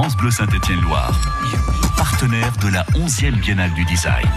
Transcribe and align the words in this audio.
France 0.00 0.16
Bleu 0.16 0.30
Saint-Étienne-Loire, 0.30 1.12
partenaire 1.96 2.52
de 2.62 2.68
la 2.68 2.84
11e 2.94 3.32
Biennale 3.40 3.74
du 3.74 3.84
Design. 3.84 4.28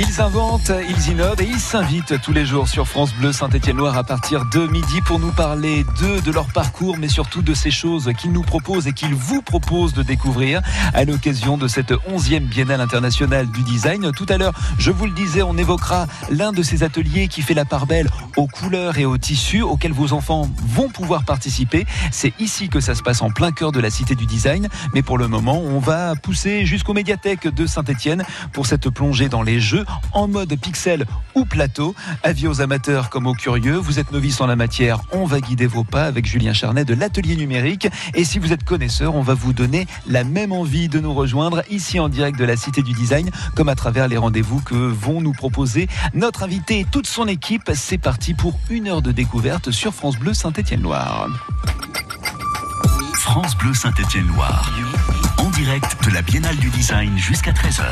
Ils 0.00 0.20
inventent, 0.20 0.70
ils 0.88 1.10
innovent 1.10 1.42
et 1.42 1.48
ils 1.48 1.58
s'invitent 1.58 2.20
tous 2.22 2.32
les 2.32 2.46
jours 2.46 2.68
sur 2.68 2.86
France 2.86 3.12
Bleu 3.14 3.32
Saint-Étienne-Loire 3.32 3.98
à 3.98 4.04
partir 4.04 4.44
de 4.44 4.68
midi 4.68 5.00
pour 5.00 5.18
nous 5.18 5.32
parler 5.32 5.84
d'eux, 5.98 6.20
de 6.20 6.30
leur 6.30 6.46
parcours, 6.46 6.96
mais 6.96 7.08
surtout 7.08 7.42
de 7.42 7.52
ces 7.52 7.72
choses 7.72 8.12
qu'ils 8.16 8.30
nous 8.30 8.42
proposent 8.42 8.86
et 8.86 8.92
qu'ils 8.92 9.16
vous 9.16 9.42
proposent 9.42 9.94
de 9.94 10.04
découvrir 10.04 10.62
à 10.94 11.04
l'occasion 11.04 11.58
de 11.58 11.66
cette 11.66 11.90
11e 11.90 12.46
Biennale 12.46 12.80
internationale 12.80 13.48
du 13.48 13.64
design. 13.64 14.12
Tout 14.12 14.26
à 14.28 14.38
l'heure, 14.38 14.52
je 14.78 14.92
vous 14.92 15.04
le 15.04 15.10
disais, 15.10 15.42
on 15.42 15.58
évoquera 15.58 16.06
l'un 16.30 16.52
de 16.52 16.62
ces 16.62 16.84
ateliers 16.84 17.26
qui 17.26 17.42
fait 17.42 17.54
la 17.54 17.64
part 17.64 17.86
belle 17.86 18.08
aux 18.36 18.46
couleurs 18.46 18.98
et 18.98 19.04
aux 19.04 19.18
tissus 19.18 19.62
auxquels 19.62 19.92
vos 19.92 20.12
enfants 20.12 20.48
vont 20.64 20.90
pouvoir 20.90 21.24
participer. 21.24 21.86
C'est 22.12 22.34
ici 22.38 22.68
que 22.68 22.78
ça 22.78 22.94
se 22.94 23.02
passe 23.02 23.20
en 23.20 23.30
plein 23.30 23.50
cœur 23.50 23.72
de 23.72 23.80
la 23.80 23.90
cité 23.90 24.14
du 24.14 24.26
design. 24.26 24.68
Mais 24.94 25.02
pour 25.02 25.18
le 25.18 25.26
moment, 25.26 25.60
on 25.60 25.80
va 25.80 26.14
pousser 26.14 26.66
jusqu'aux 26.66 26.94
médiathèques 26.94 27.48
de 27.48 27.66
Saint-Étienne 27.66 28.22
pour 28.52 28.66
cette 28.66 28.90
plongée 28.90 29.28
dans 29.28 29.42
les 29.42 29.58
jeux 29.58 29.84
en 30.12 30.28
mode 30.28 30.54
pixel 30.56 31.06
ou 31.34 31.44
plateau. 31.44 31.94
Avis 32.22 32.48
aux 32.48 32.60
amateurs 32.60 33.10
comme 33.10 33.26
aux 33.26 33.34
curieux, 33.34 33.76
vous 33.76 33.98
êtes 33.98 34.12
novice 34.12 34.40
en 34.40 34.46
la 34.46 34.56
matière, 34.56 35.00
on 35.12 35.24
va 35.24 35.40
guider 35.40 35.66
vos 35.66 35.84
pas 35.84 36.04
avec 36.04 36.26
Julien 36.26 36.52
Charnet 36.52 36.84
de 36.84 36.94
l'atelier 36.94 37.36
numérique. 37.36 37.88
Et 38.14 38.24
si 38.24 38.38
vous 38.38 38.52
êtes 38.52 38.64
connaisseur, 38.64 39.14
on 39.14 39.22
va 39.22 39.34
vous 39.34 39.52
donner 39.52 39.86
la 40.06 40.24
même 40.24 40.52
envie 40.52 40.88
de 40.88 41.00
nous 41.00 41.14
rejoindre 41.14 41.62
ici 41.70 42.00
en 42.00 42.08
direct 42.08 42.38
de 42.38 42.44
la 42.44 42.56
Cité 42.56 42.82
du 42.82 42.92
Design, 42.92 43.30
comme 43.54 43.68
à 43.68 43.74
travers 43.74 44.08
les 44.08 44.16
rendez-vous 44.16 44.60
que 44.60 44.74
vont 44.74 45.20
nous 45.20 45.32
proposer 45.32 45.88
notre 46.14 46.42
invité 46.42 46.80
et 46.80 46.84
toute 46.84 47.06
son 47.06 47.26
équipe. 47.26 47.70
C'est 47.74 47.98
parti 47.98 48.34
pour 48.34 48.58
une 48.70 48.88
heure 48.88 49.02
de 49.02 49.12
découverte 49.12 49.70
sur 49.70 49.94
France 49.94 50.16
Bleu 50.16 50.34
Saint-Étienne-Loire. 50.34 51.28
France 53.14 53.56
Bleu 53.56 53.74
Saint-Étienne-Loire 53.74 54.70
direct 55.58 56.04
de 56.06 56.14
la 56.14 56.22
Biennale 56.22 56.54
du 56.54 56.70
Design 56.70 57.18
jusqu'à 57.18 57.50
13h. 57.50 57.82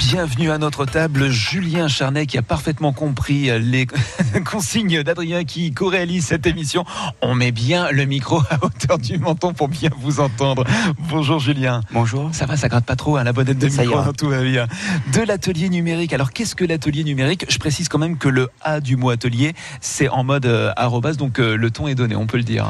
Bienvenue 0.00 0.50
à 0.50 0.58
notre 0.58 0.84
table, 0.84 1.28
Julien 1.28 1.86
Charnet 1.86 2.26
qui 2.26 2.36
a 2.38 2.42
parfaitement 2.42 2.92
compris 2.92 3.56
les 3.60 3.86
consignes 4.44 5.04
d'Adrien 5.04 5.44
qui 5.44 5.72
co-réalise 5.72 6.26
cette 6.26 6.44
émission. 6.44 6.84
On 7.22 7.36
met 7.36 7.52
bien 7.52 7.92
le 7.92 8.04
micro 8.04 8.42
à 8.50 8.64
hauteur 8.64 8.98
du 8.98 9.16
menton 9.16 9.52
pour 9.52 9.68
bien 9.68 9.90
vous 10.00 10.18
entendre. 10.18 10.64
Bonjour 11.08 11.38
Julien. 11.38 11.82
Bonjour. 11.92 12.30
Ça 12.32 12.46
va, 12.46 12.56
ça 12.56 12.68
gratte 12.68 12.86
pas 12.86 12.96
trop 12.96 13.16
à 13.16 13.20
hein, 13.20 13.24
la 13.24 13.32
bonnette 13.32 13.58
de 13.58 13.68
micro, 13.68 14.12
tout 14.12 14.30
va 14.30 14.42
bien. 14.42 14.66
De 15.12 15.20
l'atelier 15.20 15.68
numérique. 15.68 16.12
Alors 16.12 16.32
qu'est-ce 16.32 16.56
que 16.56 16.64
l'atelier 16.64 17.04
numérique? 17.04 17.46
Je 17.48 17.58
précise 17.58 17.88
quand 17.88 17.98
même 17.98 18.18
que 18.18 18.28
le 18.28 18.48
A 18.60 18.80
du 18.80 18.96
mot 18.96 19.10
atelier, 19.10 19.54
c'est 19.80 20.08
en 20.08 20.24
mode 20.24 20.46
euh, 20.46 20.72
arrobas, 20.76 21.12
donc 21.12 21.38
euh, 21.38 21.56
le 21.56 21.70
ton 21.70 21.86
est 21.86 21.94
donné, 21.94 22.16
on 22.16 22.26
peut 22.26 22.38
le 22.38 22.42
dire. 22.42 22.66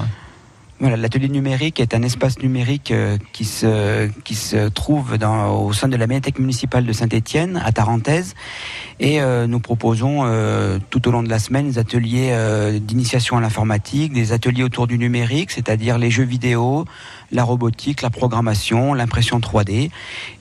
Voilà, 0.81 0.97
l'atelier 0.97 1.29
numérique 1.29 1.81
est 1.81 1.93
un 1.93 2.03
espace 2.03 2.39
numérique 2.39 2.93
euh, 2.93 3.19
qui 3.33 3.45
se 3.45 4.09
qui 4.23 4.37
se 4.37 4.69
trouve 4.69 5.19
dans, 5.19 5.65
au 5.65 5.73
sein 5.73 5.89
de 5.89 5.97
la 5.97 6.07
médiathèque 6.07 6.39
municipale 6.39 6.87
de 6.87 6.93
Saint-Étienne 6.93 7.61
à 7.65 7.73
Tarentaise. 7.73 8.37
Et 9.01 9.21
euh, 9.21 9.49
nous 9.49 9.59
proposons 9.59 10.21
euh, 10.23 10.79
tout 10.91 11.09
au 11.09 11.11
long 11.11 11.25
de 11.25 11.29
la 11.29 11.41
semaine 11.41 11.67
des 11.67 11.79
ateliers 11.79 12.33
d'initiation 12.81 13.37
à 13.37 13.41
l'informatique, 13.41 14.13
des 14.13 14.33
ateliers 14.33 14.63
autour 14.63 14.87
du 14.87 14.99
numérique, 14.99 15.51
c'est-à-dire 15.51 15.99
les 15.99 16.13
jeux 16.13 16.23
vidéo, 16.23 16.85
la 17.31 17.45
robotique, 17.45 18.03
la 18.03 18.11
programmation, 18.11 18.95
l'impression 18.95 19.39
3D. 19.39 19.91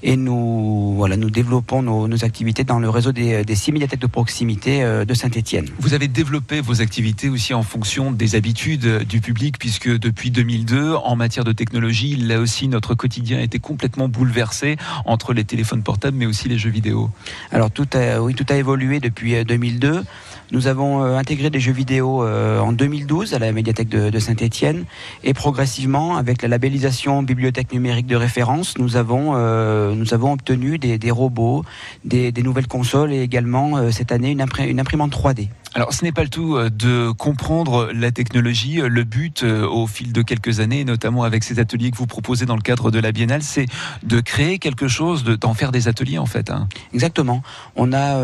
Et 0.04 0.18
nous, 0.18 0.94
voilà, 0.96 1.18
nous 1.18 1.30
développons 1.30 1.82
nos, 1.82 2.08
nos 2.08 2.24
activités 2.24 2.64
dans 2.64 2.80
le 2.80 2.90
réseau 2.90 3.12
des, 3.12 3.44
des 3.44 3.56
six 3.56 3.72
médiathèques 3.72 4.02
de 4.02 4.08
proximité 4.08 4.84
euh, 4.84 5.06
de 5.06 5.14
Saint-Étienne. 5.14 5.68
Vous 5.80 5.94
avez 5.94 6.08
développé 6.08 6.62
vos 6.62 6.82
activités 6.82 7.30
aussi 7.30 7.54
en 7.54 7.64
fonction 7.64 8.12
des 8.12 8.36
habitudes 8.36 9.04
du 9.04 9.22
public, 9.22 9.58
puisque 9.60 9.90
depuis 9.90 10.32
2002, 10.32 10.96
en 10.96 11.16
matière 11.16 11.44
de 11.44 11.52
technologie, 11.52 12.16
là 12.16 12.40
aussi, 12.40 12.68
notre 12.68 12.96
quotidien 12.96 13.40
a 13.40 13.42
été 13.42 13.60
complètement 13.60 14.08
bouleversé 14.08 14.78
entre 15.06 15.34
les 15.34 15.44
téléphones 15.44 15.84
portables, 15.84 16.18
mais 16.18 16.26
aussi 16.26 16.48
les 16.48 16.58
jeux 16.58 16.70
vidéo. 16.70 17.10
Alors 17.52 17.72
tout 17.72 17.88
a, 17.94 18.22
oui, 18.22 18.34
tout 18.34 18.46
a 18.50 18.56
évolué 18.56 19.00
depuis 19.00 19.44
2002. 19.44 20.04
Euh, 20.48 20.58
nous 20.58 20.68
avons 20.68 21.04
euh, 21.04 21.18
intégré 21.18 21.50
des 21.50 21.60
jeux 21.60 21.72
vidéo 21.72 22.24
en 22.26 22.72
2012 22.72 23.34
à 23.34 23.40
la 23.40 23.52
médiathèque 23.52 23.90
de, 23.90 24.20
Saint-Étienne 24.20 24.86
et 25.24 25.34
progressivement, 25.34 26.18
avec 26.18 26.42
la 26.42 26.48
labellisation 26.48 27.24
bibliothèque 27.24 27.72
numérique 27.74 28.08
de 28.08 28.16
référence, 28.16 28.78
nous 28.78 28.96
avons, 28.96 29.34
euh, 29.36 29.94
nous 29.94 30.14
avons 30.14 30.34
obtenu 30.34 30.78
des, 30.78 31.12
robots, 31.12 31.64
des, 32.04 32.32
nouvelles 32.44 32.68
consoles 32.68 33.14
et 33.14 33.22
également 33.22 33.78
euh, 33.78 33.92
cette 33.92 34.12
année 34.12 34.32
une 34.32 34.80
imprimante 34.80 35.12
3D. 35.12 35.50
Alors, 35.74 35.94
ce 35.94 36.04
n'est 36.04 36.12
pas 36.12 36.24
le 36.24 36.30
tout 36.30 36.56
euh, 36.56 36.70
de 36.70 37.12
comprendre 37.12 37.90
la 37.94 38.12
technologie. 38.12 38.82
Le 38.82 39.04
but, 39.04 39.44
au 39.44 39.88
fil 39.88 40.14
de 40.14 40.22
quelques 40.22 40.60
années, 40.60 40.84
notamment 40.86 41.24
avec 41.24 41.44
ces 41.44 41.60
ateliers 41.60 41.92
que 41.92 41.98
vous 41.98 42.08
proposez 42.08 42.46
dans 42.46 42.56
le 42.56 42.62
cadre 42.62 42.92
de 42.92 43.00
la 43.00 43.12
Biennale, 43.12 43.44
c'est 43.44 43.66
de 44.04 44.20
créer 44.20 44.60
quelque 44.60 44.88
chose, 44.88 45.24
d'en 45.24 45.54
faire 45.54 45.72
des 45.72 45.88
ateliers 45.88 46.18
en 46.18 46.26
fait. 46.26 46.50
Hein. 46.50 46.68
Exactement. 46.94 47.44
On 47.76 47.94
a 47.94 48.18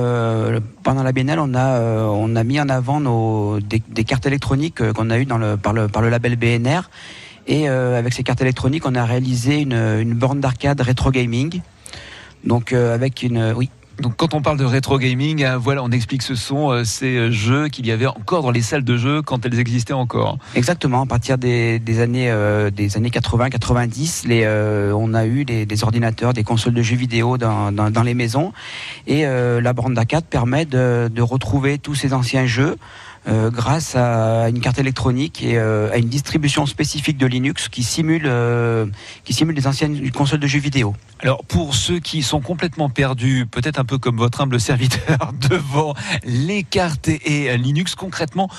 pendant 0.84 1.04
la 1.04 1.12
Biennale, 1.12 1.40
on 1.40 1.54
a 1.54 1.80
on 1.80 2.36
a 2.36 2.44
mis 2.44 2.60
en 2.60 2.70
avant 2.70 3.00
nos, 3.00 3.60
des, 3.60 4.04
cartes 4.04 4.26
électroniques 4.26 4.92
qu'on 4.94 5.10
a 5.10 5.20
eues 5.20 5.26
dans 5.26 5.38
le, 5.38 5.58
par 5.58 5.74
le 5.74 5.88
par 5.88 6.02
le 6.02 6.10
label 6.10 6.36
BNR 6.36 6.90
et 7.48 7.70
euh, 7.70 7.98
avec 7.98 8.14
ces 8.14 8.24
cartes 8.24 8.42
électroniques, 8.42 8.86
on 8.86 8.96
a 8.96 9.06
réalisé 9.06 9.60
une, 9.60 9.74
une 9.74 10.14
borne 10.14 10.40
d'arcade 10.40 10.80
rétro 10.82 11.12
gaming. 11.12 11.62
Donc 12.44 12.74
euh, 12.74 12.94
avec 12.94 13.24
une, 13.24 13.54
oui. 13.56 13.70
Donc 14.00 14.16
quand 14.18 14.34
on 14.34 14.42
parle 14.42 14.58
de 14.58 14.66
rétro 14.66 14.98
gaming, 14.98 15.44
hein, 15.44 15.58
voilà, 15.58 15.84
on 15.84 15.92
explique 15.92 16.24
ce 16.24 16.36
sont 16.36 16.72
euh, 16.72 16.84
ces 16.84 17.32
jeux 17.32 17.68
qu'il 17.68 17.86
y 17.86 17.92
avait 17.92 18.08
encore 18.08 18.44
dans 18.44 18.52
les 18.52 18.62
salles 18.62 18.84
de 18.84 18.98
jeux 18.98 19.22
quand 19.22 19.46
elles 19.46 19.60
existaient 19.60 19.94
encore. 19.94 20.40
Exactement. 20.56 21.04
À 21.04 21.06
partir 21.06 21.38
des, 21.38 21.80
années 22.00 22.34
des 22.76 22.98
années 22.98 23.10
80-90, 23.10 24.28
les 24.28 24.48
on 24.96 25.14
a 25.14 25.26
eu 25.26 25.46
des, 25.46 25.84
ordinateurs, 25.84 26.34
des 26.34 26.44
consoles 26.44 26.74
de 26.74 26.82
jeux 26.82 26.96
vidéo 26.96 27.38
dans, 27.38 27.72
dans, 27.72 28.04
les 28.04 28.14
maisons, 28.14 28.52
et 29.08 29.24
la 29.26 29.74
borne 29.74 29.94
d'arcade 29.94 30.26
permet 30.26 30.66
de, 30.66 31.10
de 31.14 31.22
retrouver 31.22 31.78
tous 31.78 31.96
ces 31.96 32.14
anciens 32.14 32.46
jeux. 32.46 32.78
Euh, 33.26 33.50
grâce 33.50 33.96
à 33.96 34.50
une 34.50 34.60
carte 34.60 34.80
électronique 34.80 35.44
et 35.44 35.58
euh, 35.58 35.90
à 35.94 35.98
une 35.98 36.10
distribution 36.10 36.66
spécifique 36.66 37.18
de 37.18 37.26
Linux 37.26 37.70
qui 37.70 37.82
simule, 37.82 38.24
euh, 38.26 38.86
qui 39.24 39.32
simule 39.32 39.56
des 39.56 39.66
anciennes 39.66 40.12
consoles 40.12 40.42
de 40.42 40.48
jeux 40.48 40.60
vidéo. 40.60 40.94
Alors 41.22 41.46
pour 41.46 41.74
ceux 41.74 42.00
qui 42.00 42.22
sont 42.22 42.42
complètement 42.42 42.90
perdus, 42.90 43.46
peut-être 43.50 43.80
un 43.80 43.86
peu 43.86 43.98
comme 43.98 44.18
votre 44.18 44.42
humble 44.42 44.60
serviteur 44.60 45.32
devant 45.50 45.94
les 46.26 46.64
cartes 46.64 47.08
et 47.08 47.58
Linux, 47.58 47.96
concrètement, 47.96 48.50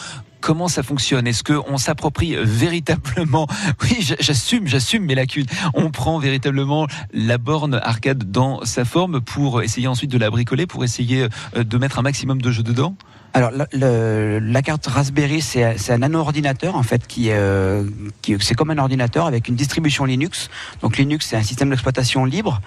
comment 0.41 0.69
ça 0.69 0.83
fonctionne? 0.83 1.27
Est-ce 1.27 1.45
qu'on 1.45 1.77
s'approprie 1.77 2.35
véritablement? 2.41 3.47
Oui, 3.83 4.09
j'assume, 4.19 4.67
j'assume 4.67 5.05
mes 5.05 5.15
lacunes. 5.15 5.47
On 5.75 5.91
prend 5.91 6.19
véritablement 6.19 6.87
la 7.13 7.37
borne 7.37 7.75
arcade 7.83 8.31
dans 8.31 8.65
sa 8.65 8.87
forme 8.87 9.21
pour 9.21 9.61
essayer 9.61 9.89
ensuite 9.89 10.11
de 10.11 10.17
la 10.17 10.31
bricoler, 10.31 10.67
pour 10.67 10.85
essayer 10.85 11.29
de 11.55 11.79
mettre 11.79 11.99
un 11.99 12.03
maximum 12.03 12.41
de 12.41 12.51
jeux 12.51 12.63
dedans? 12.63 12.97
Alors 13.35 13.51
le, 13.73 14.39
la 14.39 14.63
carte 14.63 14.87
Raspberry, 14.87 15.43
c'est 15.43 15.91
un 15.91 15.99
nano-ordinateur 15.99 16.77
en 16.77 16.85
fait 16.85 17.05
qui, 17.09 17.31
euh, 17.31 17.83
qui 18.23 18.37
c'est 18.39 18.55
comme 18.55 18.71
un 18.71 18.79
ordinateur 18.79 19.27
avec 19.27 19.49
une 19.49 19.57
distribution 19.57 20.05
Linux. 20.05 20.51
Donc 20.83 20.97
Linux, 20.97 21.27
c'est 21.27 21.37
un 21.37 21.43
système 21.43 21.69
d'exploitation 21.69 22.25
libre 22.25 22.61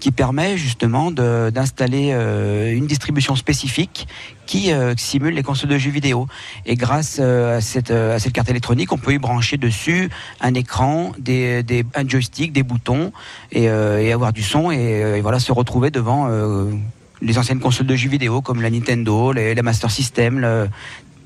qui 0.00 0.10
permet 0.10 0.56
justement 0.56 1.12
d'installer 1.12 2.10
euh, 2.12 2.72
une 2.72 2.88
distribution 2.88 3.36
spécifique 3.36 4.08
qui 4.46 4.72
euh, 4.72 4.94
simule 4.96 5.34
les 5.34 5.44
consoles 5.44 5.70
de 5.70 5.78
jeux 5.78 5.90
vidéo. 5.90 6.26
Et 6.66 6.74
grâce 6.74 7.18
euh, 7.20 7.58
à, 7.58 7.60
cette, 7.60 7.92
à 7.92 8.18
cette 8.18 8.32
carte 8.32 8.50
électronique, 8.50 8.92
on 8.92 8.98
peut 8.98 9.12
y 9.12 9.18
brancher 9.18 9.56
dessus 9.56 10.10
un 10.40 10.54
écran, 10.54 11.12
des, 11.20 11.62
des 11.62 11.84
un 11.94 12.08
joystick, 12.08 12.52
des 12.52 12.64
boutons 12.64 13.12
et, 13.52 13.64
et 13.64 14.12
avoir 14.12 14.32
du 14.32 14.42
son 14.42 14.72
et, 14.72 15.16
et, 15.16 15.20
voilà 15.20 15.38
se 15.38 15.52
retrouver 15.52 15.92
devant 15.92 16.28
les 17.20 17.38
anciennes 17.38 17.60
consoles 17.60 17.86
de 17.86 17.96
jeux 17.96 18.08
vidéo 18.08 18.40
comme 18.42 18.62
la 18.62 18.70
Nintendo, 18.70 19.32
la 19.32 19.62
Master 19.62 19.90
System, 19.90 20.68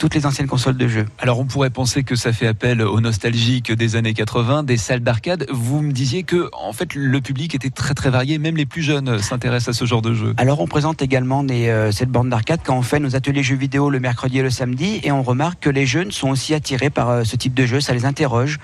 toutes 0.02 0.16
les 0.16 0.26
anciennes 0.26 0.48
consoles 0.48 0.76
de 0.76 0.88
jeux. 0.88 1.06
Alors 1.20 1.38
on 1.38 1.44
pourrait 1.44 1.70
penser 1.70 2.02
que 2.02 2.16
ça 2.16 2.32
fait 2.32 2.48
appel 2.48 2.82
aux 2.82 3.00
nostalgiques 3.00 3.70
des 3.70 3.94
années 3.94 4.14
80, 4.14 4.64
des 4.64 4.76
salles 4.76 4.98
d'arcade. 4.98 5.46
Vous 5.48 5.80
me 5.80 5.92
disiez 5.92 6.24
que 6.24 6.50
en 6.52 6.72
fait 6.72 6.96
le 6.96 7.20
public 7.20 7.54
était 7.54 7.70
très 7.70 7.94
très 7.94 8.10
varié, 8.10 8.38
même 8.38 8.56
les 8.56 8.66
plus 8.66 8.82
jeunes 8.82 9.20
s'intéressent 9.20 9.76
à 9.76 9.78
ce 9.78 9.84
genre 9.84 10.02
de 10.02 10.12
jeu. 10.12 10.34
Alors 10.38 10.60
on 10.60 10.66
présente 10.66 11.02
également 11.02 11.44
des, 11.44 11.68
euh, 11.68 11.92
cette 11.92 12.08
borne 12.08 12.30
d'arcade 12.30 12.58
quand 12.64 12.76
on 12.76 12.82
fait 12.82 12.98
nos 12.98 13.14
ateliers 13.14 13.44
jeux 13.44 13.54
vidéo 13.54 13.90
le 13.90 14.00
mercredi 14.00 14.40
et 14.40 14.42
le 14.42 14.50
samedi 14.50 15.00
et 15.04 15.12
on 15.12 15.22
remarque 15.22 15.60
que 15.60 15.70
les 15.70 15.86
jeunes 15.86 16.10
sont 16.10 16.30
aussi 16.30 16.52
attirés 16.52 16.90
par 16.90 17.08
euh, 17.08 17.22
ce 17.22 17.36
type 17.36 17.54
de 17.54 17.64
jeu, 17.64 17.80
ça 17.80 17.94
les 17.94 18.04
interroge. 18.04 18.58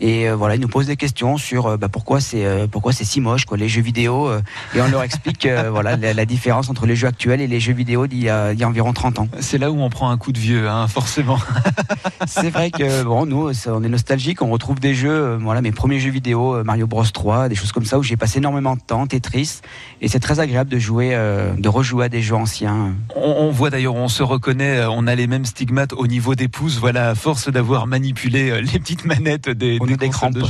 Et 0.00 0.28
euh, 0.28 0.36
voilà, 0.36 0.54
ils 0.54 0.60
nous 0.60 0.68
posent 0.68 0.86
des 0.86 0.96
questions 0.96 1.36
sur 1.36 1.66
euh, 1.66 1.76
bah, 1.76 1.88
pourquoi 1.88 2.20
c'est 2.20 2.44
euh, 2.44 2.66
pourquoi 2.66 2.92
c'est 2.92 3.04
si 3.04 3.20
moche 3.20 3.44
quoi 3.44 3.56
les 3.56 3.68
jeux 3.68 3.82
vidéo 3.82 4.30
et 4.74 4.80
on 4.80 4.88
leur 4.88 5.02
explique 5.02 5.48
voilà 5.70 5.96
la, 5.96 6.24
différence 6.24 6.70
entre 6.70 6.86
les 6.86 6.96
jeux 6.96 7.08
actuels 7.08 7.40
et 7.40 7.46
les 7.46 7.60
jeux 7.60 7.72
vidéo 7.72 8.06
d'il 8.06 8.22
y, 8.22 8.28
a, 8.28 8.54
environ 8.64 8.92
30 8.92 9.18
ans. 9.18 9.28
C'est 9.40 9.58
là 9.58 9.70
où 9.70 9.80
on 9.80 9.90
prend 9.90 10.10
un 10.10 10.16
coup 10.16 10.32
de 10.32 10.38
vieux, 10.38 10.68
hein, 10.68 10.86
forcément. 10.88 11.38
c'est 12.26 12.50
vrai 12.50 12.70
que 12.70 13.02
bon, 13.02 13.26
nous, 13.26 13.50
on 13.66 13.84
est 13.84 13.88
nostalgique, 13.88 14.40
on 14.40 14.50
retrouve 14.50 14.80
des 14.80 14.94
jeux, 14.94 15.36
voilà, 15.40 15.60
mes 15.60 15.72
premiers 15.72 15.98
jeux 15.98 16.10
vidéo, 16.10 16.62
Mario 16.64 16.86
Bros 16.86 17.04
3, 17.04 17.48
des 17.48 17.54
choses 17.54 17.72
comme 17.72 17.84
ça 17.84 17.98
où 17.98 18.02
j'ai 18.02 18.16
passé 18.16 18.38
énormément 18.38 18.76
de 18.76 18.80
temps, 18.80 19.06
Tetris, 19.06 19.60
et 20.00 20.08
c'est 20.08 20.20
très 20.20 20.40
agréable 20.40 20.70
de 20.70 20.78
jouer, 20.78 21.10
de 21.10 21.68
rejouer 21.68 22.06
à 22.06 22.08
des 22.08 22.22
jeux 22.22 22.36
anciens. 22.36 22.94
On, 23.16 23.50
voit 23.50 23.70
d'ailleurs, 23.70 23.94
on 23.94 24.08
se 24.08 24.22
reconnaît, 24.22 24.84
on 24.88 25.06
a 25.06 25.14
les 25.14 25.26
mêmes 25.26 25.44
stigmates 25.44 25.92
au 25.92 26.06
niveau 26.06 26.34
des 26.34 26.48
pouces, 26.48 26.78
voilà, 26.78 27.10
à 27.10 27.14
force 27.14 27.50
d'avoir 27.50 27.86
manipulé 27.86 28.62
les 28.62 28.78
petites 28.78 29.04
manettes 29.04 29.50
des, 29.50 29.78
des 29.86 29.96
de. 29.96 30.42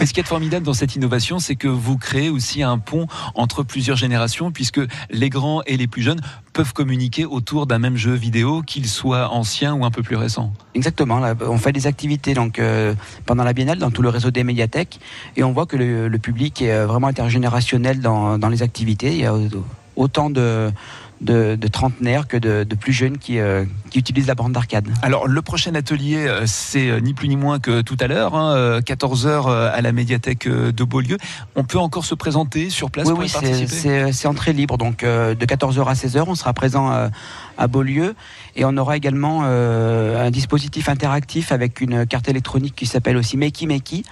Mais 0.00 0.06
ce 0.06 0.12
qui 0.12 0.20
est 0.20 0.26
formidable 0.26 0.64
dans 0.64 0.74
cette 0.74 0.96
innovation, 0.96 1.38
c'est 1.38 1.56
que 1.56 1.68
vous 1.68 1.96
créez 1.96 2.30
aussi 2.30 2.62
un 2.62 2.78
pont 2.78 3.06
entre 3.34 3.62
plusieurs 3.62 3.96
générations, 3.96 4.50
puisque 4.50 4.80
les 5.10 5.30
grands 5.30 5.62
et 5.66 5.76
les 5.76 5.86
plus 5.86 6.02
jeunes 6.02 6.20
peuvent 6.52 6.72
communiquer 6.72 7.24
autour 7.24 7.66
d'un 7.66 7.78
même 7.78 7.96
jeu 7.96 8.14
vidéo, 8.14 8.62
qu'il 8.62 8.86
soit 8.86 9.32
ancien 9.32 9.74
ou 9.74 9.84
un 9.84 9.90
peu 9.90 10.02
plus 10.02 10.16
récent. 10.16 10.52
Exactement. 10.74 11.22
on 11.42 11.58
fait 11.58 11.72
des 11.72 11.86
activités 11.86 12.34
donc 12.34 12.58
euh, 12.58 12.94
pendant 13.26 13.44
la 13.44 13.52
biennale 13.52 13.78
dans 13.78 13.90
tout 13.90 14.02
le 14.02 14.08
réseau 14.08 14.30
des 14.30 14.44
médiathèques, 14.44 15.00
et 15.36 15.44
on 15.44 15.52
voit 15.52 15.66
que 15.66 15.76
le, 15.76 16.18
public 16.18 16.62
est 16.62 16.72
euh, 16.72 16.86
vraiment 16.86 17.06
intergénérationnel 17.06 18.00
dans, 18.00 18.38
dans 18.38 18.48
les 18.48 18.62
activités. 18.62 19.12
Il 19.12 19.20
y 19.20 19.26
a 19.26 19.34
autant 19.96 20.30
de 20.30 20.70
de, 21.20 21.68
trentenaires 21.68 22.28
que 22.28 22.36
de, 22.36 22.64
plus 22.74 22.92
jeunes 22.92 23.18
qui, 23.18 23.38
euh, 23.38 23.64
qui, 23.90 23.98
utilisent 23.98 24.26
la 24.26 24.34
bande 24.34 24.52
d'arcade. 24.52 24.88
Alors 25.02 25.26
le 25.26 25.42
prochain 25.42 25.74
atelier, 25.74 26.26
euh, 26.26 26.42
c'est 26.46 26.88
euh, 26.88 27.00
ni 27.00 27.14
plus 27.14 27.28
ni 27.28 27.36
moins 27.36 27.58
que 27.58 27.80
tout 27.80 27.96
à 28.00 28.06
l'heure, 28.06 28.32
14h 28.32 29.48
hein, 29.48 29.70
à 29.72 29.80
la 29.80 29.92
médiathèque 29.92 30.48
de 30.48 30.84
Beaulieu. 30.84 31.18
On 31.56 31.64
peut 31.64 31.78
encore 31.78 32.04
se 32.04 32.14
présenter 32.14 32.70
sur 32.70 32.90
place 32.90 33.06
oui, 33.06 33.12
pour 33.12 33.22
oui, 33.22 33.30
participer? 33.30 34.12
c'est 34.12 34.28
entrée 34.28 34.52
libre, 34.52 34.78
donc 34.78 35.04
de 35.04 35.34
14h 35.46 35.84
à 35.84 35.94
16h, 35.94 36.24
on 36.26 36.34
sera 36.34 36.52
présent 36.52 36.90
à 37.56 37.66
Beaulieu 37.66 38.14
et 38.56 38.64
on 38.64 38.76
aura 38.76 38.96
également 38.96 39.42
un 39.44 40.30
dispositif 40.30 40.88
interactif 40.88 41.52
avec 41.52 41.80
une 41.80 42.06
carte 42.06 42.28
électronique 42.28 42.74
qui 42.76 42.86
s'appelle 42.86 43.16
aussi 43.16 43.36
Makey 43.36 43.66
Makey. 43.66 44.02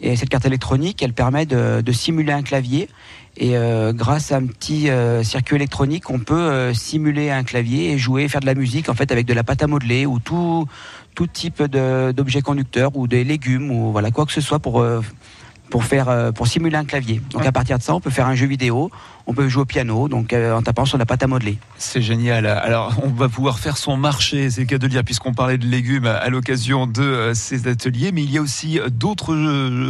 Et 0.00 0.16
cette 0.16 0.28
carte 0.28 0.44
électronique, 0.44 1.02
elle 1.02 1.12
permet 1.12 1.46
de, 1.46 1.80
de 1.80 1.92
simuler 1.92 2.32
un 2.32 2.42
clavier 2.42 2.88
et 3.36 3.56
euh, 3.56 3.92
grâce 3.92 4.30
à 4.30 4.36
un 4.36 4.46
petit 4.46 4.88
euh, 4.88 5.24
circuit 5.24 5.56
électronique, 5.56 6.08
on 6.10 6.20
peut 6.20 6.34
euh, 6.34 6.72
simuler 6.72 7.30
un 7.30 7.42
clavier 7.42 7.90
et 7.90 7.98
jouer, 7.98 8.28
faire 8.28 8.40
de 8.40 8.46
la 8.46 8.54
musique 8.54 8.88
en 8.88 8.94
fait 8.94 9.10
avec 9.10 9.26
de 9.26 9.34
la 9.34 9.42
pâte 9.42 9.62
à 9.62 9.66
modeler 9.66 10.06
ou 10.06 10.20
tout 10.20 10.66
tout 11.14 11.26
type 11.26 11.62
d'objets 11.62 12.42
conducteurs 12.42 12.96
ou 12.96 13.06
des 13.06 13.22
légumes 13.22 13.70
ou 13.70 13.92
voilà 13.92 14.10
quoi 14.10 14.26
que 14.26 14.32
ce 14.32 14.40
soit 14.40 14.58
pour 14.58 14.84
pour 15.70 15.84
faire 15.84 16.32
pour 16.34 16.48
simuler 16.48 16.76
un 16.76 16.84
clavier. 16.84 17.20
Donc 17.30 17.46
à 17.46 17.52
partir 17.52 17.78
de 17.78 17.84
ça, 17.84 17.94
on 17.94 18.00
peut 18.00 18.10
faire 18.10 18.26
un 18.26 18.34
jeu 18.34 18.46
vidéo 18.46 18.90
on 19.26 19.34
peut 19.34 19.48
jouer 19.48 19.62
au 19.62 19.66
piano, 19.66 20.08
donc 20.08 20.32
euh, 20.32 20.54
en 20.54 20.62
tapant 20.62 20.84
sur 20.84 20.98
la 20.98 21.06
pâte 21.06 21.22
à 21.22 21.26
modeler. 21.26 21.58
C'est 21.78 22.02
génial. 22.02 22.46
Alors, 22.46 22.94
on 23.02 23.08
va 23.08 23.28
pouvoir 23.28 23.58
faire 23.58 23.76
son 23.76 23.96
marché, 23.96 24.50
c'est 24.50 24.62
le 24.62 24.66
cas 24.66 24.78
de 24.78 24.86
dire, 24.86 25.04
puisqu'on 25.04 25.32
parlait 25.32 25.58
de 25.58 25.66
légumes 25.66 26.06
à 26.06 26.28
l'occasion 26.28 26.86
de 26.86 27.02
euh, 27.02 27.34
ces 27.34 27.68
ateliers, 27.68 28.12
mais 28.12 28.22
il 28.22 28.30
y 28.30 28.38
a 28.38 28.42
aussi 28.42 28.78
euh, 28.78 28.88
d'autres 28.90 29.34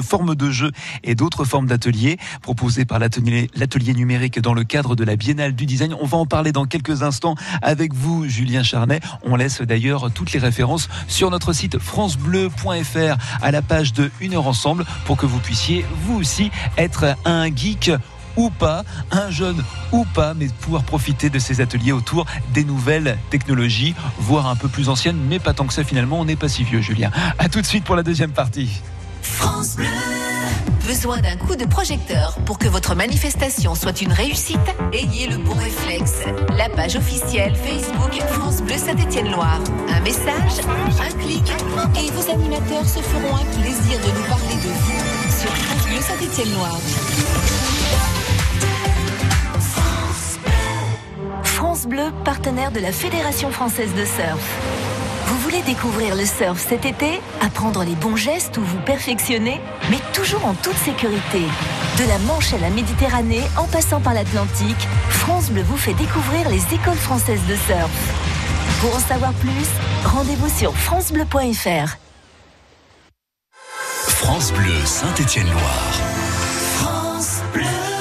formes 0.03 0.35
de 0.35 0.51
jeux 0.51 0.71
et 1.03 1.15
d'autres 1.15 1.45
formes 1.45 1.67
d'ateliers 1.67 2.19
proposés 2.43 2.85
par 2.85 2.99
l'atelier 2.99 3.95
numérique 3.95 4.41
dans 4.41 4.55
le 4.55 4.65
cadre 4.65 4.95
de 4.95 5.05
la 5.05 5.17
Biennale 5.17 5.55
du 5.55 5.67
Design. 5.67 5.95
On 6.01 6.07
va 6.07 6.19
en 6.19 6.27
parler 6.27 6.53
dans 6.53 6.65
quelques 6.65 7.03
instants 7.03 7.35
avec 7.63 7.93
vous, 7.93 8.29
Julien 8.29 8.63
Charnet. 8.63 9.01
On 9.25 9.37
laisse 9.37 9.63
d'ailleurs 9.63 10.11
toutes 10.13 10.33
les 10.33 10.39
références 10.39 10.89
sur 11.09 11.31
notre 11.31 11.53
site 11.53 11.79
francebleu.fr 11.79 13.17
à 13.43 13.51
la 13.51 13.63
page 13.63 13.93
de 13.93 14.11
Une 14.21 14.35
heure 14.35 14.47
ensemble 14.47 14.85
pour 15.07 15.17
que 15.17 15.27
vous 15.27 15.39
puissiez 15.39 15.85
vous 16.05 16.19
aussi 16.19 16.51
être 16.77 17.17
un 17.25 17.55
geek 17.55 17.91
ou 18.37 18.51
pas, 18.51 18.85
un 19.11 19.31
jeune 19.31 19.63
ou 19.93 20.05
pas, 20.15 20.35
mais 20.35 20.49
pouvoir 20.61 20.83
profiter 20.83 21.31
de 21.31 21.39
ces 21.39 21.61
ateliers 21.61 21.93
autour 21.93 22.27
des 22.53 22.65
nouvelles 22.65 23.19
technologies, 23.31 23.95
voire 24.19 24.47
un 24.47 24.57
peu 24.57 24.69
plus 24.69 24.89
anciennes, 24.89 25.19
mais 25.29 25.39
pas 25.39 25.55
tant 25.55 25.67
que 25.67 25.75
ça 25.75 25.85
finalement, 25.85 26.21
on 26.21 26.25
n'est 26.25 26.37
pas 26.37 26.49
si 26.49 26.65
vieux 26.65 26.81
Julien. 26.81 27.11
A 27.39 27.49
tout 27.49 27.61
de 27.61 27.67
suite 27.67 27.85
pour 27.85 27.97
la 27.97 28.03
deuxième 28.03 28.33
partie. 28.33 28.81
France 29.23 29.77
Bleu. 29.77 29.87
Besoin 30.87 31.19
d'un 31.23 31.37
coup 31.37 31.57
de 31.57 31.65
projecteur 31.65 32.37
pour 32.45 32.59
que 32.59 32.69
votre 32.69 32.95
manifestation 32.95 33.75
soit 33.75 34.03
une 34.03 34.13
réussite? 34.13 34.59
Ayez 34.93 35.29
le 35.29 35.39
bon 35.39 35.55
réflexe. 35.55 36.21
La 36.59 36.69
page 36.69 36.97
officielle 36.97 37.55
Facebook 37.57 38.21
France 38.29 38.61
Bleu 38.61 38.77
Saint-Étienne-Loire. 38.77 39.61
Un 39.89 40.01
message, 40.01 40.61
un 41.01 41.23
clic, 41.23 41.51
et 41.97 42.11
vos 42.11 42.31
animateurs 42.31 42.85
se 42.85 43.01
feront 43.01 43.37
un 43.37 43.61
plaisir 43.61 43.99
de 43.99 44.19
nous 44.19 44.25
parler 44.29 44.57
de 44.57 44.69
vous 44.69 45.41
sur 45.41 45.51
France 45.57 45.87
Bleu 45.87 46.01
Saint-Étienne-Loire. 46.03 46.81
France 51.43 51.87
Bleu, 51.87 52.13
partenaire 52.25 52.71
de 52.71 52.81
la 52.81 52.93
Fédération 52.93 53.51
française 53.51 53.93
de 53.95 54.05
surf. 54.05 54.59
Vous 55.27 55.39
voulez 55.39 55.63
découvrir 55.63 56.15
le 56.15 56.25
surf 56.25 56.59
cet 56.59 56.85
été 56.85 57.21
Apprendre 57.41 57.83
les 57.85 57.95
bons 57.95 58.17
gestes 58.17 58.59
ou 58.59 58.63
vous 58.63 58.81
perfectionner 58.81 59.61
Mais 59.91 59.99
toujours 60.13 60.45
en 60.47 60.55
toute 60.55 60.77
sécurité. 60.77 61.43
De 61.99 62.09
la 62.09 62.19
Manche 62.21 62.53
à 62.53 62.59
la 62.59 62.71
Méditerranée, 62.71 63.43
en 63.57 63.65
passant 63.65 64.01
par 64.01 64.15
l'Atlantique, 64.15 64.89
France 65.09 65.51
Bleu 65.51 65.63
vous 65.63 65.77
fait 65.77 65.95
découvrir 65.95 66.49
les 66.49 66.63
écoles 66.75 66.95
françaises 66.95 67.45
de 67.49 67.57
surf. 67.57 67.91
Pour 68.81 68.95
en 68.95 69.01
savoir 69.01 69.33
plus, 69.35 69.69
rendez-vous 70.05 70.49
sur 70.49 70.75
francebleu.fr. 70.77 71.97
France 74.09 74.53
Bleu 74.53 74.85
Saint-Étienne-Loire. 74.85 75.95
Dreams 77.55 77.94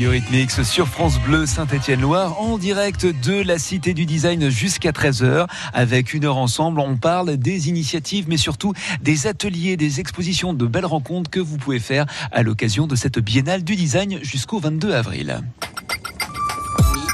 Eurythmics 0.00 0.64
sur 0.64 0.88
France 0.88 1.18
Bleu 1.20 1.46
Saint-Étienne-Loire 1.46 2.40
en 2.40 2.56
direct 2.58 3.06
de 3.06 3.42
la 3.42 3.58
Cité 3.58 3.94
du 3.94 4.06
Design 4.06 4.48
jusqu'à 4.48 4.90
13h. 4.90 5.46
Avec 5.72 6.14
une 6.14 6.24
heure 6.24 6.36
ensemble, 6.36 6.80
on 6.80 6.96
parle 6.96 7.36
des 7.36 7.68
initiatives 7.68 8.26
mais 8.28 8.36
surtout 8.36 8.72
des 9.02 9.26
ateliers, 9.26 9.76
des 9.76 10.00
expositions, 10.00 10.54
de 10.54 10.66
belles 10.66 10.86
rencontres 10.86 11.30
que 11.30 11.40
vous 11.40 11.58
pouvez 11.58 11.80
faire 11.80 12.06
à 12.30 12.42
l'occasion 12.42 12.86
de 12.86 12.96
cette 12.96 13.18
biennale 13.18 13.64
du 13.64 13.76
design 13.76 14.18
jusqu'au 14.22 14.58
22 14.58 14.94
avril. 14.94 15.40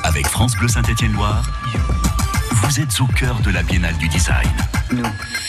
Avec 0.05 0.27
France 0.27 0.55
Bleu 0.57 0.69
Saint-Étienne-Loire, 0.69 1.43
vous 2.53 2.81
êtes 2.81 3.01
au 3.01 3.07
cœur 3.07 3.41
de 3.41 3.51
la 3.51 3.63
biennale 3.63 3.97
du 3.99 4.09
design. 4.09 4.49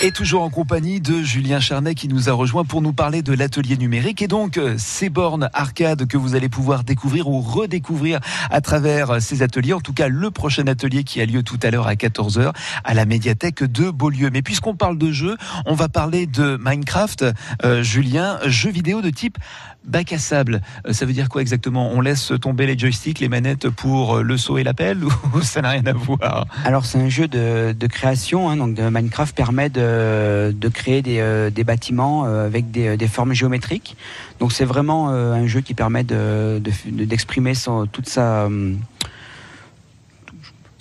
Et 0.02 0.12
toujours 0.12 0.44
en 0.44 0.50
compagnie 0.50 1.02
de 1.02 1.22
Julien 1.22 1.60
Charnet 1.60 1.94
qui 1.94 2.08
nous 2.08 2.30
a 2.30 2.32
rejoint 2.32 2.64
pour 2.64 2.82
nous 2.82 2.94
parler 2.94 3.22
de 3.22 3.34
l'atelier 3.34 3.76
numérique 3.76 4.22
et 4.22 4.28
donc 4.28 4.58
euh, 4.58 4.76
ces 4.78 5.10
bornes 5.10 5.50
arcades 5.54 6.08
que 6.08 6.16
vous 6.16 6.36
allez 6.36 6.48
pouvoir 6.48 6.86
découvrir 6.86 7.28
ou 7.28 7.42
redécouvrir 7.42 8.22
à 8.50 8.62
travers 8.62 9.12
euh, 9.12 9.20
ces 9.20 9.42
ateliers. 9.42 9.74
En 9.74 9.82
tout 9.82 9.92
cas, 9.92 10.08
le 10.08 10.32
prochain 10.32 10.68
atelier 10.68 11.04
qui 11.04 11.20
a 11.20 11.26
lieu 11.26 11.44
tout 11.44 11.60
à 11.64 11.70
l'heure 11.70 11.88
à 11.88 11.96
14h 11.96 12.54
à 12.86 12.94
la 12.94 13.06
médiathèque 13.06 13.64
de 13.64 13.90
Beaulieu. 13.90 14.30
Mais 14.32 14.42
puisqu'on 14.42 14.76
parle 14.76 14.98
de 14.98 15.12
jeux, 15.12 15.36
on 15.66 15.74
va 15.74 15.90
parler 15.90 16.28
de 16.28 16.58
Minecraft. 16.62 17.26
Euh, 17.66 17.84
Julien, 17.84 18.40
jeu 18.46 18.70
vidéo 18.70 19.02
de 19.02 19.10
type 19.10 19.38
bac 19.86 20.12
à 20.14 20.20
sable. 20.20 20.62
ça 20.92 21.06
veut 21.06 21.14
dire 21.14 21.30
quoi 21.30 21.42
exactement? 21.42 21.92
On 21.92 22.02
laisse 22.02 22.34
tomber 22.42 22.68
les 22.68 22.78
joysticks, 22.78 23.20
les 23.20 23.30
manettes 23.30 23.70
pour 23.70 24.18
le 24.18 24.38
saut 24.38 24.58
et 24.58 24.64
l'appel 24.64 25.04
ou 25.34 25.42
ça 25.42 25.62
n'a 25.62 25.70
rien 25.70 25.86
à 25.86 25.94
voir? 25.94 26.46
Alors 26.66 26.86
c'est 26.86 27.00
un 27.00 27.10
jeu 27.10 27.28
de, 27.28 27.88
création, 27.88 28.50
hein, 28.50 28.58
donc 28.58 28.76
de 28.76 28.88
Minecraft 28.90 29.29
permet 29.34 29.70
de, 29.70 30.54
créer 30.74 31.02
des, 31.02 31.20
euh, 31.20 31.50
bâtiments 31.66 32.26
euh, 32.26 32.46
avec 32.46 32.72
des, 32.72 33.08
formes 33.08 33.34
géométriques. 33.34 33.96
Donc 34.40 34.52
c'est 34.52 34.66
vraiment 34.66 35.10
euh, 35.10 35.34
un 35.34 35.48
jeu 35.48 35.62
qui 35.62 35.74
permet 35.74 36.04
d'exprimer 36.04 37.54
toute 37.92 38.08
sa 38.08 38.48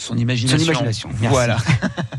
son 0.00 0.16
imagination. 0.16 0.58
Son 0.58 0.64
imagination. 0.64 1.08
Voilà. 1.28 1.56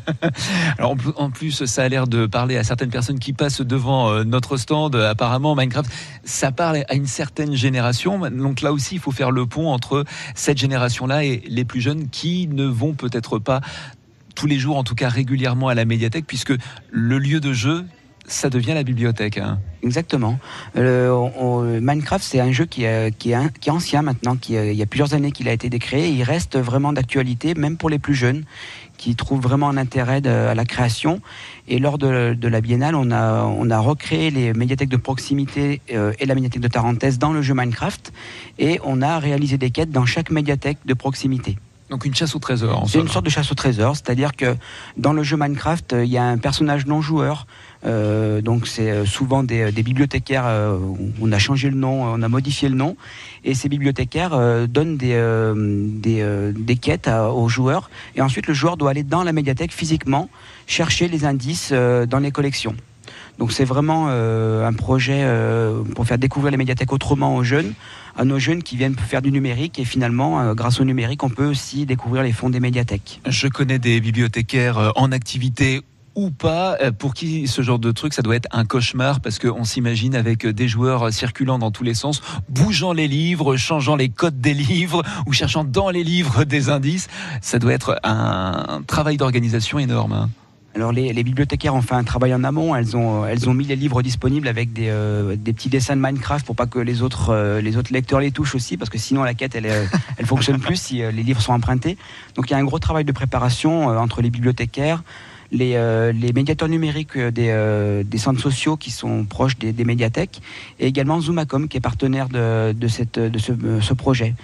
Alors 0.77 0.95
en 1.15 1.29
plus, 1.29 1.63
ça 1.63 1.83
a 1.83 1.87
l'air 1.87 2.07
de 2.07 2.25
parler 2.25 2.57
à 2.57 2.65
certaines 2.65 2.89
personnes 2.89 3.19
qui 3.19 3.31
passent 3.31 3.61
devant 3.61 4.25
notre 4.25 4.57
stand. 4.57 4.95
Apparemment, 4.95 5.55
Minecraft, 5.55 5.89
ça 6.25 6.51
parle 6.51 6.83
à 6.89 6.93
une 6.93 7.07
certaine 7.07 7.55
génération. 7.55 8.19
Donc 8.29 8.59
là 8.59 8.73
aussi, 8.73 8.95
il 8.95 8.99
faut 8.99 9.11
faire 9.11 9.31
le 9.31 9.45
pont 9.45 9.69
entre 9.69 10.03
cette 10.35 10.57
génération-là 10.57 11.23
et 11.23 11.41
les 11.47 11.63
plus 11.63 11.79
jeunes 11.79 12.09
qui 12.09 12.47
ne 12.47 12.65
vont 12.65 12.95
peut-être 12.95 13.39
pas 13.39 13.61
tous 14.39 14.47
les 14.47 14.57
jours, 14.57 14.77
en 14.77 14.85
tout 14.85 14.95
cas 14.95 15.09
régulièrement 15.09 15.67
à 15.67 15.75
la 15.75 15.83
médiathèque, 15.83 16.23
puisque 16.25 16.53
le 16.91 17.19
lieu 17.19 17.41
de 17.41 17.51
jeu, 17.51 17.83
ça 18.25 18.49
devient 18.49 18.73
la 18.73 18.83
bibliothèque. 18.83 19.37
Hein. 19.37 19.59
Exactement. 19.83 20.39
Euh, 20.77 21.81
Minecraft, 21.81 22.23
c'est 22.23 22.39
un 22.39 22.53
jeu 22.53 22.65
qui, 22.65 22.85
est, 22.85 23.13
qui, 23.17 23.31
est, 23.31 23.69
ancien 23.69 24.01
maintenant, 24.01 24.37
qui, 24.37 24.53
il 24.53 24.75
y 24.75 24.81
a 24.81 24.85
plusieurs 24.85 25.13
années 25.13 25.33
qu'il 25.33 25.49
a 25.49 25.51
été 25.51 25.69
décréé. 25.69 26.07
il 26.07 26.23
reste 26.23 26.57
vraiment 26.57 26.93
d'actualité, 26.93 27.53
même 27.53 27.75
pour 27.75 27.89
les 27.89 27.99
plus 27.99 28.15
jeunes, 28.15 28.45
qui 28.97 29.17
trouvent 29.17 29.41
vraiment 29.41 29.67
un 29.67 29.75
intérêt 29.75 30.25
à 30.25 30.55
la 30.55 30.63
création. 30.63 31.19
Et 31.67 31.79
lors 31.79 31.97
de, 31.97 32.37
la 32.41 32.61
biennale, 32.61 32.95
on 32.95 33.11
a, 33.11 33.79
recréé 33.79 34.31
les 34.31 34.53
médiathèques 34.53 34.89
de 34.89 34.97
proximité 34.97 35.81
euh, 35.91 36.13
et 36.19 36.25
la 36.25 36.35
médiathèque 36.35 36.61
de 36.61 36.69
Tarentaise 36.69 37.19
dans 37.19 37.33
le 37.33 37.41
jeu 37.41 37.53
Minecraft. 37.53 38.13
Et 38.57 38.79
on 38.85 39.01
a 39.01 39.19
réalisé 39.19 39.57
des 39.57 39.69
quêtes 39.69 39.91
dans 39.91 40.05
chaque 40.05 40.31
médiathèque 40.31 40.77
de 40.85 40.93
proximité. 40.93 41.57
Donc 41.89 42.05
une 42.05 42.13
chasse 42.13 42.35
au 42.35 42.39
trésor. 42.39 42.85
C'est 42.87 42.99
une 42.99 43.07
sorte 43.07 43.25
de 43.25 43.31
chasse 43.31 43.51
au 43.51 43.55
trésor, 43.55 43.95
c'est-à-dire 43.95 44.35
que 44.35 44.55
dans 44.97 45.11
le 45.11 45.23
jeu 45.23 45.37
Minecraft, 45.37 45.93
euh, 45.93 46.05
il 46.05 46.11
y 46.11 46.17
a 46.17 46.23
un 46.23 46.37
personnage 46.37 46.85
non 46.85 47.01
joueur. 47.01 47.47
Euh, 47.85 48.41
donc 48.41 48.67
c'est 48.67 48.91
euh, 48.91 49.05
souvent 49.05 49.41
des, 49.41 49.71
bibliothécaires. 49.71 50.45
on 51.21 51.31
a 51.31 51.39
changé 51.39 51.69
le 51.69 51.77
nom, 51.77 52.03
on 52.03 52.21
a 52.21 52.27
modifié 52.27 52.69
le 52.69 52.75
nom, 52.75 52.95
et 53.43 53.55
ces 53.55 53.69
bibliothécaires 53.69 54.67
donnent 54.67 54.97
des, 54.97 55.17
des, 56.53 56.75
quêtes 56.75 57.07
aux 57.09 57.49
joueurs. 57.49 57.89
Et 58.15 58.21
ensuite, 58.21 58.47
le 58.47 58.53
joueur 58.53 58.77
doit 58.77 58.91
aller 58.91 59.03
dans 59.03 59.23
la 59.23 59.31
médiathèque 59.31 59.71
physiquement 59.71 60.29
chercher 60.67 61.07
les 61.07 61.25
indices 61.25 61.71
dans 61.71 62.19
les 62.19 62.31
collections. 62.31 62.75
Donc 63.39 63.53
c'est 63.53 63.63
vraiment 63.63 64.07
euh, 64.09 64.67
un 64.67 64.73
projet 64.73 65.21
euh, 65.21 65.81
pour 65.95 66.05
faire 66.05 66.17
découvrir 66.17 66.51
les 66.51 66.57
médiathèques 66.57 66.91
autrement 66.91 67.37
aux 67.37 67.43
jeunes, 67.43 67.73
à 68.17 68.25
nos 68.25 68.37
jeunes 68.37 68.61
qui 68.61 68.75
viennent 68.75 68.97
faire 68.97 69.21
du 69.21 69.31
numérique 69.31 69.79
et 69.79 69.85
finalement, 69.85 70.41
euh, 70.41 70.53
grâce 70.53 70.81
au 70.81 70.83
numérique, 70.83 71.23
on 71.23 71.29
peut 71.29 71.45
aussi 71.45 71.85
découvrir 71.85 72.23
les 72.23 72.33
fonds 72.33 72.49
des 72.49 72.59
médiathèques. 72.59 73.21
Je 73.25 73.47
connais 73.47 73.79
des 73.79 74.01
bibliothécaires 74.01 74.91
en 74.97 75.13
activité 75.13 75.81
ou 76.15 76.31
pas, 76.31 76.77
pour 76.97 77.13
qui 77.13 77.47
ce 77.47 77.61
genre 77.61 77.79
de 77.79 77.91
truc, 77.93 78.13
ça 78.13 78.21
doit 78.21 78.35
être 78.35 78.49
un 78.51 78.65
cauchemar 78.65 79.21
parce 79.21 79.39
qu'on 79.39 79.63
s'imagine 79.63 80.15
avec 80.15 80.45
des 80.45 80.67
joueurs 80.67 81.13
circulant 81.13 81.59
dans 81.59 81.71
tous 81.71 81.83
les 81.83 81.93
sens, 81.93 82.21
bougeant 82.49 82.91
les 82.91 83.07
livres, 83.07 83.55
changeant 83.55 83.95
les 83.95 84.09
codes 84.09 84.41
des 84.41 84.53
livres 84.53 85.01
ou 85.27 85.31
cherchant 85.31 85.63
dans 85.63 85.91
les 85.91 86.03
livres 86.03 86.43
des 86.43 86.69
indices. 86.69 87.07
Ça 87.39 87.57
doit 87.57 87.71
être 87.71 88.01
un 88.03 88.81
travail 88.85 89.15
d'organisation 89.15 89.79
énorme. 89.79 90.27
Alors 90.75 90.91
les, 90.91 91.23
bibliothécaires 91.23 91.73
ont 91.73 91.81
fait 91.81 91.95
un 91.95 92.03
travail 92.03 92.33
en 92.33 92.43
amont. 92.43 92.75
Elles 92.75 92.95
ont, 92.95 93.25
elles 93.25 93.49
ont 93.49 93.53
mis 93.53 93.65
les 93.65 93.75
livres 93.75 94.01
disponibles 94.01 94.47
avec 94.47 94.71
des, 94.71 94.89
euh, 94.89 95.35
petits 95.35 95.69
dessins 95.69 95.95
de 95.95 96.01
Minecraft 96.01 96.45
pour 96.45 96.55
pas 96.55 96.67
que 96.67 96.79
les 96.79 97.01
autres, 97.01 97.31
euh, 97.31 97.59
les 97.59 97.75
autres 97.75 97.91
lecteurs 97.91 98.19
les 98.19 98.31
touchent 98.31 98.55
aussi, 98.55 98.77
parce 98.77 98.89
que 98.89 98.97
sinon 98.97 99.23
la 99.23 99.33
quête 99.33 99.55
elle, 99.55 99.65
elle 100.17 100.25
fonctionne 100.25 100.59
plus 100.59 100.75
si 100.75 101.01
euh, 101.01 101.11
les 101.11 101.23
livres 101.23 101.41
sont 101.41 101.53
empruntés. 101.53 101.97
Donc 102.35 102.49
il 102.49 102.53
y 102.53 102.55
a 102.55 102.59
un 102.59 102.63
gros 102.63 102.79
travail 102.79 103.03
de 103.03 103.11
préparation 103.11 103.87
entre 103.87 104.21
les 104.21 104.29
bibliothécaires, 104.29 105.03
les, 105.51 105.75
médiateurs 106.33 106.69
numériques 106.69 107.17
des, 107.17 108.05
centres 108.17 108.39
sociaux 108.39 108.77
qui 108.77 108.91
sont 108.91 109.25
proches 109.25 109.57
des, 109.57 109.83
médiathèques, 109.83 110.41
et 110.79 110.85
également 110.85 111.19
Zoomacom 111.19 111.67
qui 111.67 111.77
est 111.77 111.81
partenaire 111.81 112.29
de, 112.29 112.87
cette, 112.87 113.17
de 113.17 113.39
ce 113.39 113.93
projet. 113.93 114.35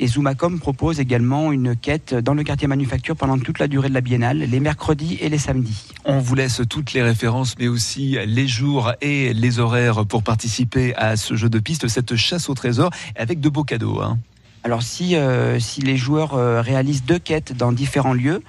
Et 0.00 0.06
Zoomacom 0.06 0.60
propose 0.60 1.00
également 1.00 1.50
une 1.50 1.74
quête 1.74 2.14
dans 2.14 2.34
le 2.34 2.44
quartier 2.44 2.68
manufacture 2.68 3.16
pendant 3.16 3.38
toute 3.38 3.58
la 3.58 3.66
durée 3.66 3.88
de 3.88 3.94
la 3.94 4.00
biennale, 4.00 4.38
les 4.38 4.60
mercredis 4.60 5.18
et 5.20 5.28
les 5.28 5.38
samedis. 5.38 5.88
On 6.04 6.18
vous 6.18 6.34
laisse 6.34 6.62
toutes 6.68 6.92
les 6.92 7.02
références, 7.02 7.56
mais 7.58 7.68
aussi 7.68 8.16
les 8.24 8.46
jours 8.46 8.92
et 9.00 9.34
les 9.34 9.58
horaires 9.58 10.06
pour 10.06 10.22
participer 10.22 10.94
à 10.96 11.16
ce 11.16 11.34
jeu 11.34 11.48
de 11.48 11.58
piste, 11.58 11.88
cette 11.88 12.14
chasse 12.16 12.48
au 12.48 12.54
trésor, 12.54 12.90
avec 13.16 13.40
de 13.40 13.48
beaux 13.48 13.64
cadeaux. 13.64 14.00
Hein. 14.00 14.18
Alors 14.64 14.82
si, 14.82 15.16
euh, 15.16 15.58
si 15.60 15.80
les 15.80 15.96
joueurs 15.96 16.34
euh, 16.34 16.60
réalisent 16.60 17.04
deux 17.04 17.18
quêtes 17.18 17.56
dans 17.56 17.72
différents 17.72 18.12
lieux, 18.12 18.42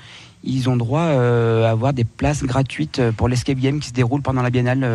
ils 0.44 0.70
ont 0.70 0.78
droit 0.78 1.02
euh, 1.02 1.66
à 1.66 1.72
avoir 1.72 1.94
des 1.94 2.04
places 2.04 2.44
gratuites 2.44 3.02
pour 3.12 3.28
l'escape 3.28 3.58
game 3.58 3.80
qui 3.80 3.90
se 3.90 3.94
déroule 3.94 4.22
pendant 4.22 4.42
la 4.42 4.50
biennale 4.50 4.86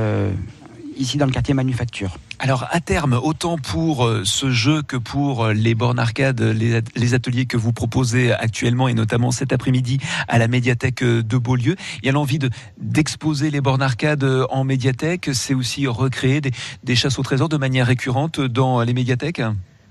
ici 0.97 1.19
dans 1.19 1.27
le 1.27 1.33
quartier 1.33 1.55
manufacture. 1.55 2.17
Alors 2.39 2.67
à 2.71 2.81
terme, 2.81 3.19
autant 3.23 3.59
pour 3.59 4.07
euh, 4.07 4.23
ce 4.25 4.51
jeu 4.51 4.83
que 4.83 4.97
pour 4.97 5.45
euh, 5.45 5.53
les 5.53 5.75
bornes 5.75 5.99
arcades, 5.99 6.41
les, 6.41 7.15
ateliers 7.15 7.47
que 7.47 7.57
vous 7.57 7.73
proposez 7.73 8.33
actuellement 8.33 8.89
et 8.89 8.95
notamment 8.95 9.31
cet 9.31 9.53
après-midi 9.53 9.99
à 10.29 10.39
la 10.39 10.49
médiathèque 10.49 11.03
euh, 11.03 11.23
de 11.23 11.39
Beaulieu, 11.39 11.77
il 12.03 12.07
y 12.07 12.09
a 12.09 12.13
l'envie 12.13 12.39
d'exposer 12.79 13.51
les 13.51 13.61
bornes 13.61 13.83
arcades 13.83 14.27
en 14.51 14.65
médiathèque, 14.65 15.31
c'est 15.33 15.55
aussi 15.55 15.87
recréer 15.87 16.41
des, 16.41 16.51
des 16.83 16.97
chasses 16.97 17.19
au 17.19 17.23
trésor 17.23 17.49
de 17.49 17.57
manière 17.57 17.87
récurrente 17.87 18.41
dans 18.41 18.83
les 18.83 18.95
médiathèques 18.95 19.43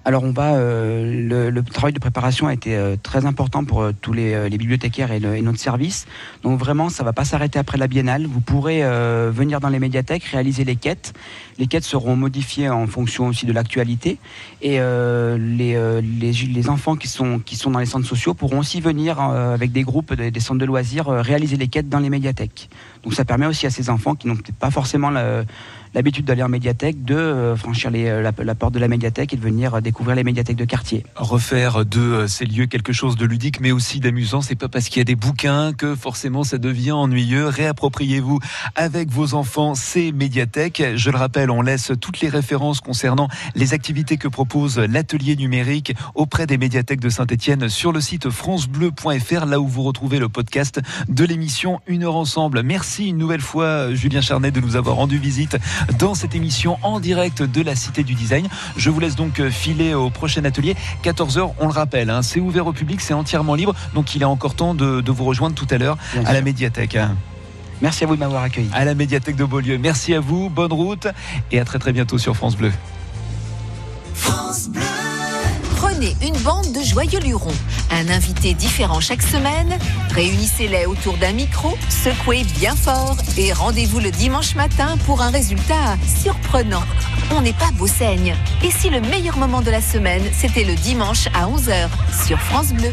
alors 0.06 0.24
on 0.24 0.32
va, 0.32 0.56
euh, 0.56 1.50
le, 1.50 1.64
travail 1.64 1.94
de 1.94 2.00
préparation 2.00 2.48
a 2.48 2.54
été 2.54 2.76
euh, 2.76 2.98
très 3.02 3.26
important 3.26 3.64
pour 3.64 3.82
euh, 3.82 3.92
tous 4.02 4.12
les, 4.12 4.50
bibliothécaires 4.50 5.12
et, 5.12 5.20
notre 5.20 5.60
service. 5.60 6.06
Donc 6.44 6.60
vraiment, 6.60 6.90
ça 6.90 7.04
va 7.04 7.14
pas 7.14 7.24
s'arrêter 7.24 7.58
après 7.58 7.78
la 7.78 7.88
biennale. 7.88 8.26
Vous 8.26 8.42
pourrez 8.42 8.82
venir 9.32 9.60
dans 9.60 9.70
les 9.70 9.80
médiathèques, 9.80 10.24
réaliser 10.24 10.64
les 10.64 10.76
quêtes. 10.76 11.14
Les 11.58 11.68
quêtes 11.68 11.84
seront 11.84 12.16
modifiées 12.16 12.70
en 12.70 12.86
fonction 12.88 13.28
aussi 13.28 13.46
de 13.46 13.54
l'actualité. 13.54 14.18
Et 14.62 14.80
les, 14.80 16.02
les, 16.02 16.70
enfants 16.70 16.96
qui 16.96 17.08
sont, 17.08 17.40
qui 17.40 17.56
sont 17.56 17.72
dans 17.72 17.80
les 17.80 17.86
centres 17.86 18.08
sociaux 18.08 18.34
pourront 18.34 18.60
aussi 18.60 18.82
venir 18.82 19.20
avec 19.20 19.72
des 19.72 19.84
groupes 19.84 20.14
des 20.14 20.40
centres 20.40 20.60
de 20.60 20.66
loisirs 20.66 21.08
réaliser 21.08 21.58
les 21.58 21.68
quêtes 21.68 21.90
dans 21.90 22.00
les 22.00 22.10
médiathèques. 22.10 22.70
Donc 23.04 23.14
ça 23.14 23.26
permet 23.26 23.46
aussi 23.46 23.66
à 23.66 23.70
ces 23.70 23.90
enfants 23.90 24.16
qui 24.16 24.28
n'ont 24.28 24.38
pas 24.60 24.72
forcément 24.72 25.12
l'habitude 25.94 26.26
d'aller 26.26 26.44
en 26.44 26.50
médiathèque 26.50 27.04
de 27.04 27.16
euh, 27.16 27.56
franchir 27.56 27.92
les, 27.92 28.22
la, 28.22 28.56
porte 28.56 28.74
de 28.74 28.80
la 28.80 28.88
médiathèque 28.88 29.34
et 29.34 29.38
de 29.38 29.42
venir 29.42 29.82
découvrir 29.82 30.16
les 30.16 30.24
médiathèques 30.24 30.58
de 30.58 30.66
quartier. 30.66 31.06
Refaire 31.16 31.86
de 31.86 32.00
euh, 32.00 32.28
ces 32.28 32.46
lieux 32.46 32.66
quelque 32.66 32.94
chose 32.94 33.16
de 33.16 33.26
ludique 33.26 33.60
mais 33.60 33.72
aussi 33.72 34.00
d'amusant, 34.00 34.42
c'est 34.42 34.56
pas 34.56 34.70
parce 34.70 34.90
qu'il 34.90 35.00
y 35.00 35.02
a 35.02 35.06
des 35.06 35.16
bouquins 35.16 35.74
que 35.74 35.96
forcément 35.96 36.44
ça 36.44 36.58
devient 36.58 36.92
ennuyeux. 36.92 37.48
Réappropriez-vous 37.48 38.40
avec 38.76 39.10
vos 39.10 39.34
enfants 39.34 39.76
ces 39.76 40.12
médiathèques. 40.12 40.84
Je 40.96 41.10
le 41.10 41.18
rappelle, 41.18 41.52
on 41.52 41.62
laisse 41.62 41.92
toutes 42.00 42.22
les 42.22 42.30
références 42.30 42.82
concernant 42.82 43.28
les 43.56 43.74
activités 43.74 44.18
que 44.18 44.28
propose 44.28 44.80
l'atelier 44.80 45.36
numérique 45.36 45.94
auprès 46.16 46.48
des 46.48 46.58
médiathèques 46.58 47.00
de 47.00 47.10
Saint-Etienne 47.10 47.70
sur 47.70 47.92
le 47.92 48.02
site 48.02 48.30
francebleu.fr 48.30 49.46
là 49.46 49.60
où 49.60 49.68
vous 49.68 49.84
retrouvez 49.84 50.20
le 50.20 50.30
podcast 50.30 50.82
de 51.10 51.26
l'émission 51.26 51.80
Une 51.88 52.04
heure 52.04 52.16
ensemble. 52.16 52.64
Merci 52.64 53.10
une 53.10 53.18
nouvelle 53.18 53.42
fois, 53.42 53.94
Julien 53.94 54.22
Charnet, 54.22 54.52
de 54.52 54.60
nous 54.60 54.76
avoir 54.76 54.96
rendu 54.96 55.18
visite 55.18 55.58
dans 56.00 56.16
cette 56.16 56.36
émission 56.36 56.78
en 56.82 57.00
direct 57.00 57.42
de 57.42 57.62
la 57.62 57.76
Cité 57.76 58.04
du 58.04 58.14
Design. 58.14 58.48
Je 58.78 58.90
vous 58.90 59.00
laisse 59.00 59.16
donc 59.16 59.42
filer 59.50 59.94
au 59.94 60.10
prochain 60.10 60.44
atelier. 60.46 60.76
14h, 61.04 61.54
on 61.60 61.68
le 61.68 61.74
rappelle, 61.74 62.10
hein, 62.10 62.22
c'est 62.22 62.40
ouvert 62.40 62.68
au 62.68 62.74
public, 62.74 63.02
c'est 63.02 63.14
entièrement 63.14 63.56
libre. 63.56 63.74
Donc 63.94 64.16
il 64.16 64.22
est 64.22 64.26
encore 64.26 64.56
temps 64.56 64.74
de, 64.74 65.04
vous 65.12 65.26
rejoindre 65.26 65.56
tout 65.56 65.68
à 65.70 65.78
l'heure 65.78 65.98
à 66.26 66.34
la 66.34 66.42
médiathèque. 66.42 66.98
Merci 67.82 68.04
à 68.04 68.08
vous 68.08 68.16
de 68.16 68.20
m'avoir 68.20 68.44
accueilli. 68.44 68.70
À 68.74 68.86
la 68.86 68.96
médiathèque 68.96 69.36
de 69.36 69.46
Beaulieu. 69.46 69.78
Merci 69.78 70.14
à 70.14 70.20
vous, 70.20 70.50
bonne 70.50 70.74
route 70.74 71.08
et 71.52 71.60
à 71.60 71.66
très 71.66 71.80
très 71.80 71.92
bientôt 71.92 72.18
sur. 72.18 72.34
France 72.36 72.58
Bleu. 72.58 72.72
Une 76.22 76.38
bande 76.40 76.74
de 76.74 76.82
joyeux 76.82 77.20
lurons, 77.20 77.56
un 77.90 78.10
invité 78.10 78.54
différent 78.54 79.00
chaque 79.00 79.22
semaine. 79.22 79.78
Réunissez-les 80.12 80.86
autour 80.86 81.16
d'un 81.16 81.32
micro, 81.32 81.78
secouez 81.90 82.44
bien 82.60 82.76
fort 82.76 83.16
et 83.38 83.54
rendez-vous 83.54 84.02
le 84.02 84.12
dimanche 84.12 84.56
matin 84.56 84.98
pour 85.06 85.22
un 85.22 85.30
résultat 85.30 85.98
surprenant. 86.22 86.84
On 87.32 87.40
n'est 87.42 87.54
pas 87.54 87.72
beau 87.76 87.88
saigne. 87.88 88.36
Et 88.66 88.72
si 88.72 88.90
le 88.90 89.00
meilleur 89.00 89.38
moment 89.38 89.62
de 89.62 89.72
la 89.72 89.82
semaine, 89.82 90.24
c'était 90.34 90.66
le 90.66 90.76
dimanche 90.76 91.28
à 91.34 91.48
11h 91.48 91.88
sur 92.26 92.38
France 92.40 92.74
Bleu? 92.74 92.92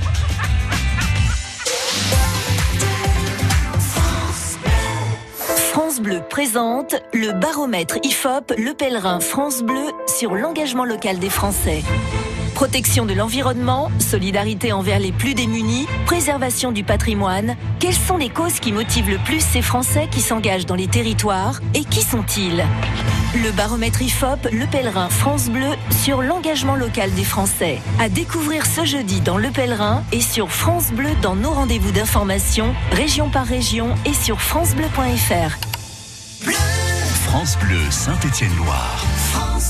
France 5.73 6.01
Bleu 6.01 6.23
présente 6.31 6.94
le 7.12 7.33
baromètre 7.33 7.99
IFOP 8.05 8.53
Le 8.57 8.73
Pèlerin 8.73 9.18
France 9.18 9.62
Bleu 9.62 9.90
sur 10.07 10.37
l'engagement 10.37 10.85
local 10.85 11.18
des 11.18 11.31
Français. 11.31 11.83
Protection 12.61 13.07
de 13.07 13.14
l'environnement, 13.14 13.90
solidarité 13.99 14.75
envers 14.75 14.99
les 14.99 15.12
plus 15.12 15.33
démunis, 15.33 15.87
préservation 16.05 16.73
du 16.73 16.85
patrimoine. 16.85 17.57
Quelles 17.79 17.94
sont 17.94 18.18
les 18.18 18.29
causes 18.29 18.61
qui 18.61 18.70
motivent 18.70 19.09
le 19.09 19.16
plus 19.16 19.40
ces 19.40 19.62
Français 19.62 20.09
qui 20.11 20.20
s'engagent 20.20 20.66
dans 20.66 20.75
les 20.75 20.87
territoires 20.87 21.62
et 21.73 21.85
qui 21.85 22.03
sont-ils? 22.03 22.62
Le 23.42 23.51
baromètre 23.53 24.03
IFOP 24.03 24.51
Le 24.53 24.66
Pèlerin 24.66 25.09
France 25.09 25.49
Bleu 25.49 25.70
sur 26.05 26.20
l'engagement 26.20 26.77
local 26.77 27.11
des 27.14 27.25
Français. 27.25 27.79
À 27.99 28.11
découvrir 28.11 28.66
ce 28.66 28.85
jeudi 28.85 29.23
dans 29.23 29.38
Le 29.38 29.49
Pèlerin 29.49 30.05
et 30.12 30.20
sur 30.20 30.51
France 30.51 30.90
Bleu 30.92 31.09
dans 31.23 31.37
nos 31.37 31.53
rendez-vous 31.53 31.92
d'information, 31.92 32.75
région 32.92 33.31
par 33.31 33.46
région 33.46 33.94
et 34.05 34.12
sur 34.12 34.38
francebleu.fr. 34.38 35.57
France 37.25 37.57
Bleu 37.57 37.81
Saint-Étienne-Loire. 37.90 39.03
France 39.33 39.69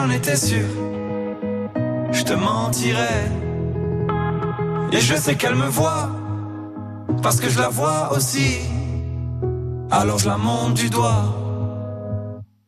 j'en 0.00 0.10
étais 0.10 0.36
sûr, 0.36 0.66
je 2.10 2.22
te 2.22 2.32
mentirais. 2.32 3.30
Et 4.92 5.00
je 5.00 5.14
sais 5.14 5.36
qu'elle 5.36 5.54
me 5.54 5.68
voit, 5.68 6.08
parce 7.22 7.38
que 7.38 7.48
je 7.48 7.58
la 7.58 7.68
vois 7.68 8.12
aussi. 8.16 8.58
Alors 9.90 10.18
je 10.18 10.26
la 10.26 10.38
monte 10.38 10.74
du 10.74 10.88
doigt, 10.88 11.24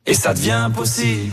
et 0.04 0.14
ça 0.14 0.34
devient 0.34 0.68
possible. 0.74 1.32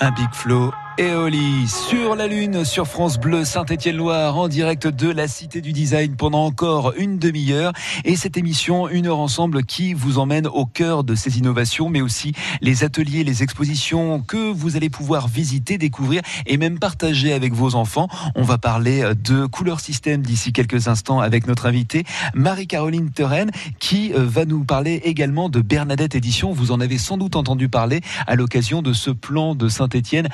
Un 0.00 0.10
Big 0.10 0.32
Flow 0.32 0.72
Eoli 0.98 1.68
sur 1.68 2.16
la 2.16 2.26
Lune, 2.26 2.64
sur 2.64 2.86
France 2.86 3.18
Bleu, 3.18 3.44
Saint-Étienne-Loire, 3.44 4.36
en 4.36 4.48
direct 4.48 4.86
de 4.86 5.08
la 5.08 5.28
Cité 5.28 5.60
du 5.60 5.72
Design 5.72 6.16
pendant 6.16 6.44
encore 6.44 6.92
une 6.96 7.18
demi-heure. 7.18 7.72
Et 8.04 8.16
cette 8.16 8.36
émission, 8.36 8.88
une 8.88 9.06
heure 9.06 9.18
ensemble, 9.18 9.64
qui 9.64 9.94
vous 9.94 10.18
emmène 10.18 10.46
au 10.46 10.66
cœur 10.66 11.04
de 11.04 11.14
ces 11.14 11.38
innovations, 11.38 11.88
mais 11.88 12.00
aussi 12.02 12.32
les 12.60 12.84
ateliers, 12.84 13.24
les 13.24 13.42
expositions 13.42 14.20
que 14.20 14.52
vous 14.52 14.76
allez 14.76 14.90
pouvoir 14.90 15.28
visiter, 15.28 15.78
découvrir 15.78 16.22
et 16.46 16.56
même 16.56 16.78
partager 16.78 17.32
avec 17.32 17.52
vos 17.52 17.74
enfants. 17.74 18.08
On 18.34 18.42
va 18.42 18.58
parler 18.58 19.12
de 19.22 19.46
Couleur 19.46 19.80
Système 19.80 20.22
d'ici 20.22 20.52
quelques 20.52 20.88
instants 20.88 21.20
avec 21.20 21.46
notre 21.46 21.66
invitée 21.66 22.04
Marie-Caroline 22.34 23.10
Terren, 23.10 23.50
qui 23.78 24.12
euh, 24.12 24.24
va 24.26 24.44
nous 24.44 24.64
parler 24.64 25.00
également 25.04 25.48
de 25.48 25.60
Bernadette 25.60 26.14
Édition. 26.14 26.52
Vous 26.52 26.72
en 26.72 26.80
avez 26.80 26.98
sans 26.98 27.16
doute 27.16 27.36
entendu 27.36 27.68
parler 27.68 28.00
à 28.26 28.34
l'occasion 28.34 28.82
de 28.82 28.92
ce 28.92 29.10
plan 29.10 29.54
de 29.54 29.68
Saint-Étienne 29.68 30.28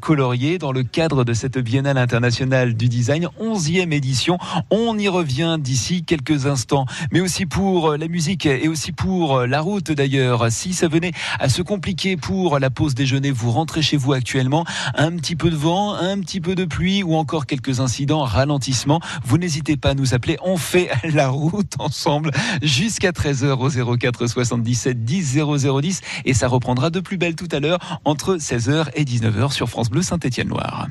colorier 0.00 0.58
dans 0.58 0.72
le 0.72 0.82
cadre 0.82 1.24
de 1.24 1.34
cette 1.34 1.58
Biennale 1.58 1.98
internationale 1.98 2.74
du 2.74 2.88
design, 2.88 3.28
11e 3.40 3.92
édition. 3.92 4.38
On 4.70 4.98
y 4.98 5.08
revient 5.08 5.58
d'ici 5.60 6.02
quelques 6.02 6.46
instants, 6.46 6.86
mais 7.12 7.20
aussi 7.20 7.46
pour 7.46 7.96
la 7.96 8.08
musique 8.08 8.46
et 8.46 8.66
aussi 8.66 8.92
pour 8.92 9.40
la 9.46 9.60
route 9.60 9.92
d'ailleurs. 9.92 10.50
Si 10.50 10.72
ça 10.72 10.88
venait 10.88 11.12
à 11.38 11.48
se 11.48 11.62
compliquer 11.62 12.16
pour 12.16 12.58
la 12.58 12.70
pause 12.70 12.94
déjeuner, 12.94 13.30
vous 13.30 13.50
rentrez 13.52 13.82
chez 13.82 13.96
vous 13.96 14.12
actuellement, 14.12 14.64
un 14.94 15.12
petit 15.16 15.36
peu 15.36 15.50
de 15.50 15.56
vent, 15.56 15.94
un 15.94 16.18
petit 16.20 16.40
peu 16.40 16.54
de 16.54 16.64
pluie 16.64 17.02
ou 17.02 17.14
encore 17.14 17.46
quelques 17.46 17.80
incidents, 17.80 18.24
ralentissements, 18.24 19.00
vous 19.24 19.38
n'hésitez 19.38 19.76
pas 19.76 19.90
à 19.90 19.94
nous 19.94 20.14
appeler. 20.14 20.38
On 20.42 20.56
fait 20.56 20.90
la 21.04 21.28
route 21.28 21.74
ensemble 21.78 22.30
jusqu'à 22.62 23.10
13h 23.10 23.52
au 23.52 23.96
04 23.96 24.26
77 24.26 25.04
10 25.04 25.38
0010 25.58 26.00
et 26.24 26.34
ça 26.34 26.48
reprendra 26.48 26.90
de 26.90 27.00
plus 27.00 27.18
belle 27.18 27.36
tout 27.36 27.48
à 27.52 27.60
l'heure 27.60 28.00
entre 28.04 28.36
16h 28.36 28.88
et 28.94 29.04
19h 29.04 29.52
sur 29.52 29.68
France 29.68 29.89
Saint-Étienne-Loire. 30.02 30.86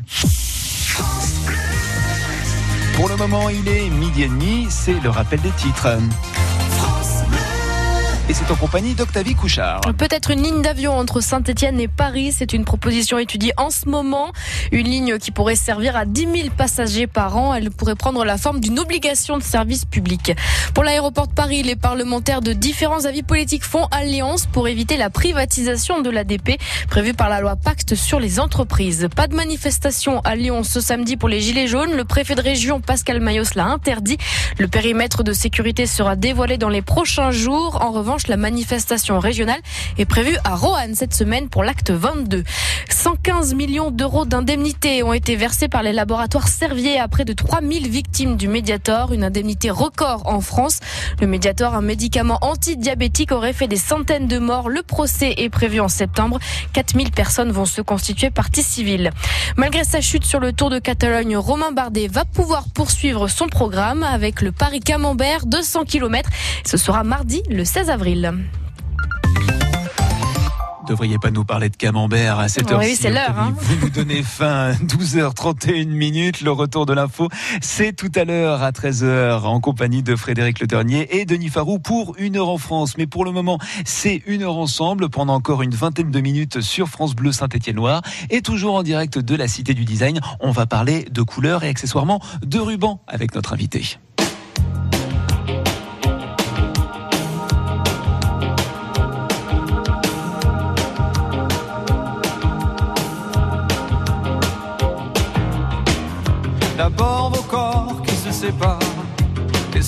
Pour 2.96 3.08
le 3.08 3.16
moment, 3.16 3.50
il 3.50 3.68
est 3.68 3.90
midi 3.90 4.24
et 4.24 4.28
demi, 4.28 4.68
c'est 4.70 5.00
le 5.00 5.10
rappel 5.10 5.40
des 5.42 5.52
titres 5.52 5.88
et 8.30 8.34
c'est 8.36 8.52
en 8.52 8.56
compagnie 8.56 8.94
d'Octavie 8.94 9.34
Couchard. 9.34 9.82
Peut-être 9.98 10.30
une 10.30 10.44
ligne 10.44 10.62
d'avion 10.62 10.96
entre 10.96 11.20
Saint-Etienne 11.20 11.80
et 11.80 11.88
Paris, 11.88 12.32
c'est 12.32 12.54
une 12.54 12.64
proposition 12.64 13.18
étudiée 13.18 13.54
en 13.58 13.72
ce 13.72 13.90
moment. 13.90 14.32
Une 14.72 14.86
ligne 14.86 15.18
qui 15.18 15.32
pourrait 15.32 15.56
servir 15.56 15.96
à 15.96 16.06
10 16.06 16.22
000 16.22 16.50
passagers 16.56 17.08
par 17.08 17.36
an. 17.38 17.56
Elle 17.56 17.72
pourrait 17.72 17.96
prendre 17.96 18.24
la 18.24 18.38
forme 18.38 18.60
d'une 18.60 18.78
obligation 18.78 19.40
de 19.40 19.44
service 19.44 19.86
public. 19.86 20.34
Pour 20.76 20.84
l'aéroport 20.84 21.26
de 21.26 21.34
Paris, 21.34 21.64
les 21.64 21.76
parlementaires 21.76 22.42
de 22.42 22.54
différents 22.54 23.06
avis 23.06 23.24
politiques 23.24 23.64
font 23.64 23.86
alliance 23.90 24.46
pour 24.46 24.68
éviter 24.68 24.96
la 24.96 25.10
privatisation 25.10 26.02
de 26.02 26.12
l'ADP 26.12 26.62
prévue 26.88 27.16
par 27.16 27.30
la 27.30 27.42
loi 27.42 27.56
Pacte 27.56 27.96
sur 27.96 28.20
les 28.20 28.40
entreprises. 28.40 29.08
Pas 29.16 29.26
de 29.26 29.36
manifestation 29.36 30.22
à 30.22 30.36
Lyon 30.36 30.62
ce 30.64 30.82
samedi 30.82 31.18
pour 31.18 31.30
les 31.30 31.42
Gilets 31.42 31.68
jaunes. 31.68 31.96
Le 31.96 32.06
préfet 32.06 32.36
de 32.36 32.42
région, 32.42 32.80
Pascal 32.80 33.22
Mayos, 33.22 33.56
l'a 33.56 33.66
interdit. 33.66 34.18
Le 34.60 34.68
périmètre 34.68 35.24
de 35.24 35.34
sécurité 35.34 35.88
sera 35.88 36.16
dévoilé 36.16 36.60
dans 36.60 36.70
les 36.70 36.84
prochains 36.84 37.32
jours. 37.32 37.82
En 37.82 37.92
revanche, 37.92 38.19
la 38.28 38.38
manifestation 38.38 39.20
régionale 39.20 39.62
est 39.98 40.06
prévue 40.06 40.38
à 40.44 40.56
Roanne 40.56 40.96
cette 40.96 41.14
semaine 41.14 41.50
pour 41.50 41.64
l'acte 41.64 41.92
22. 41.92 42.44
115 42.90 43.54
millions 43.54 43.92
d'euros 43.92 44.26
d'indemnités 44.26 45.04
ont 45.04 45.14
été 45.14 45.36
versés 45.36 45.68
par 45.68 45.84
les 45.84 45.94
laboratoires 45.94 46.48
Servier 46.48 47.00
à 47.00 47.08
près 47.08 47.26
de 47.26 47.34
3000 47.34 47.88
victimes 47.88 48.36
du 48.36 48.48
Mediator, 48.48 49.14
une 49.14 49.24
indemnité 49.24 49.70
record 49.70 50.24
en 50.26 50.42
France. 50.42 50.80
Le 51.22 51.28
Mediator, 51.28 51.74
un 51.76 51.82
médicament 51.82 52.40
antidiabétique, 52.42 53.32
aurait 53.32 53.54
fait 53.54 53.68
des 53.68 53.78
centaines 53.78 54.28
de 54.28 54.40
morts. 54.40 54.70
Le 54.70 54.82
procès 54.84 55.36
est 55.38 55.50
prévu 55.50 55.80
en 55.80 55.88
septembre. 55.88 56.40
4000 56.74 57.12
personnes 57.12 57.52
vont 57.52 57.66
se 57.66 57.82
constituer 57.82 58.30
partie 58.32 58.64
civile. 58.64 59.12
Malgré 59.56 59.84
sa 59.84 60.02
chute 60.02 60.26
sur 60.26 60.40
le 60.40 60.52
Tour 60.52 60.70
de 60.70 60.80
Catalogne, 60.80 61.38
Romain 61.38 61.72
Bardet 61.72 62.08
va 62.08 62.26
pouvoir 62.26 62.66
poursuivre 62.74 63.28
son 63.28 63.48
programme 63.48 64.04
avec 64.04 64.42
le 64.42 64.52
Paris 64.52 64.80
Camembert 64.80 65.46
200 65.46 65.86
km. 65.86 66.30
Ce 66.66 66.78
sera 66.78 67.04
mardi 67.04 67.44
le 67.50 67.64
16 67.64 67.90
avril 67.90 68.09
devriez 70.90 71.20
pas 71.20 71.30
nous 71.30 71.46
parler 71.46 71.70
de 71.70 71.76
camembert 71.76 72.40
à 72.40 72.50
cette 72.50 72.72
heure-ci. 72.72 72.90
Oui, 72.90 72.98
c'est 73.00 73.12
l'heure. 73.12 73.38
Hein. 73.38 73.54
Vous 73.60 73.76
nous 73.86 73.90
donnez 73.90 74.24
fin. 74.24 74.72
12h31 74.72 75.88
minutes. 75.88 76.42
Le 76.42 76.52
retour 76.52 76.88
de 76.88 76.94
l'info, 76.94 77.30
c'est 77.62 77.96
tout 77.96 78.12
à 78.16 78.26
l'heure 78.26 78.64
à 78.64 78.72
13h 78.72 79.44
en 79.44 79.60
compagnie 79.60 80.02
de 80.02 80.16
Frédéric 80.16 80.60
Le 80.60 80.68
Dernier 80.68 81.20
et 81.20 81.26
Denis 81.26 81.50
Farou 81.50 81.78
pour 81.78 82.16
une 82.18 82.38
heure 82.38 82.50
en 82.50 82.58
France. 82.58 82.98
Mais 82.98 83.06
pour 83.06 83.24
le 83.24 83.32
moment, 83.32 83.60
c'est 83.86 84.24
une 84.26 84.42
heure 84.42 84.58
ensemble 84.58 85.10
pendant 85.10 85.36
encore 85.36 85.62
une 85.62 85.76
vingtaine 85.76 86.10
de 86.10 86.22
minutes 86.22 86.62
sur 86.62 86.88
France 86.88 87.14
Bleu 87.16 87.32
Saint-Étienne-Loire 87.32 88.02
et 88.32 88.42
toujours 88.42 88.74
en 88.74 88.84
direct 88.84 89.20
de 89.20 89.36
la 89.36 89.48
Cité 89.48 89.76
du 89.76 89.86
Design. 89.86 90.20
On 90.40 90.50
va 90.50 90.66
parler 90.66 91.06
de 91.12 91.22
couleurs 91.22 91.64
et 91.64 91.70
accessoirement 91.70 92.20
de 92.44 92.58
rubans 92.58 93.02
avec 93.08 93.36
notre 93.36 93.54
invité. 93.54 94.00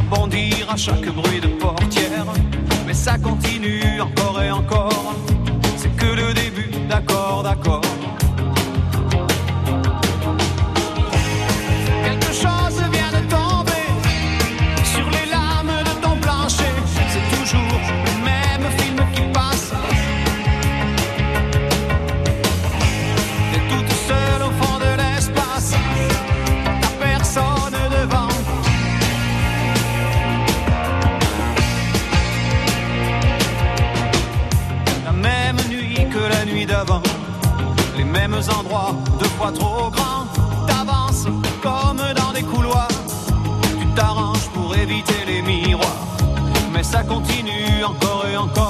à 0.00 0.02
bondir 0.02 0.70
à 0.70 0.76
chaque 0.76 1.08
bruit 1.14 1.40
de 1.40 1.48
portière. 1.48 2.26
Mais 2.86 2.94
ça 2.94 3.18
continue 3.18 4.00
encore 4.00 4.42
et 4.42 4.50
encore, 4.50 5.14
endroits, 38.58 38.94
deux 39.18 39.28
fois 39.38 39.52
trop 39.52 39.90
grands. 39.90 40.26
T'avances 40.66 41.26
comme 41.62 41.98
dans 42.16 42.32
des 42.32 42.42
couloirs. 42.42 42.88
Tu 43.78 43.86
t'arranges 43.94 44.48
pour 44.54 44.74
éviter 44.74 45.24
les 45.26 45.42
miroirs. 45.42 46.06
Mais 46.72 46.82
ça 46.82 47.02
continue 47.02 47.84
encore 47.84 48.24
et 48.32 48.36
encore. 48.36 48.69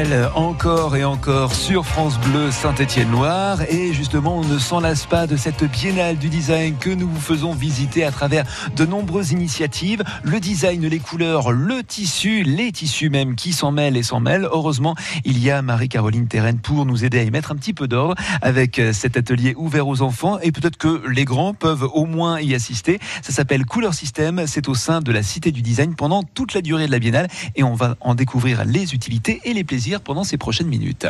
Francis 0.00 0.12
Cabrel, 0.12 0.49
encore 0.60 0.94
et 0.94 1.04
encore 1.04 1.54
sur 1.54 1.86
France 1.86 2.20
Bleu 2.20 2.50
Saint-Étienne-Loire. 2.50 3.62
Et 3.70 3.94
justement, 3.94 4.36
on 4.36 4.44
ne 4.44 4.58
s'en 4.58 4.80
lasse 4.80 5.06
pas 5.06 5.26
de 5.26 5.38
cette 5.38 5.64
biennale 5.64 6.18
du 6.18 6.28
design 6.28 6.76
que 6.76 6.90
nous 6.90 7.08
vous 7.08 7.20
faisons 7.20 7.54
visiter 7.54 8.04
à 8.04 8.10
travers 8.10 8.44
de 8.76 8.84
nombreuses 8.84 9.32
initiatives. 9.32 10.04
Le 10.22 10.38
design, 10.38 10.86
les 10.86 10.98
couleurs, 10.98 11.50
le 11.50 11.82
tissu, 11.82 12.42
les 12.42 12.72
tissus 12.72 13.08
même 13.08 13.36
qui 13.36 13.54
s'en 13.54 13.72
mêlent 13.72 13.96
et 13.96 14.02
s'en 14.02 14.20
mêlent. 14.20 14.46
Heureusement, 14.52 14.96
il 15.24 15.42
y 15.42 15.50
a 15.50 15.62
Marie-Caroline 15.62 16.28
Terren 16.28 16.58
pour 16.58 16.84
nous 16.84 17.06
aider 17.06 17.20
à 17.20 17.22
y 17.22 17.30
mettre 17.30 17.52
un 17.52 17.56
petit 17.56 17.72
peu 17.72 17.88
d'ordre 17.88 18.14
avec 18.42 18.78
euh, 18.78 18.92
cet 18.92 19.16
atelier 19.16 19.54
ouvert 19.56 19.88
aux 19.88 20.02
enfants. 20.02 20.38
Et 20.42 20.52
peut-être 20.52 20.76
que 20.76 21.08
les 21.08 21.24
grands 21.24 21.54
peuvent 21.54 21.88
au 21.94 22.04
moins 22.04 22.38
y 22.38 22.54
assister. 22.54 23.00
Ça 23.22 23.32
s'appelle 23.32 23.64
Couleur 23.64 23.94
System. 23.94 24.42
C'est 24.46 24.68
au 24.68 24.74
sein 24.74 25.00
de 25.00 25.10
la 25.10 25.22
Cité 25.22 25.52
du 25.52 25.62
Design 25.62 25.94
pendant 25.94 26.22
toute 26.22 26.52
la 26.52 26.60
durée 26.60 26.86
de 26.86 26.92
la 26.92 26.98
biennale. 26.98 27.28
Et 27.56 27.62
on 27.62 27.74
va 27.74 27.96
en 28.00 28.14
découvrir 28.14 28.66
les 28.66 28.92
utilités 28.92 29.40
et 29.44 29.54
les 29.54 29.64
plaisirs 29.64 30.02
pendant 30.02 30.22
ces 30.22 30.36
prochaines 30.50 30.66
minutes. 30.66 31.06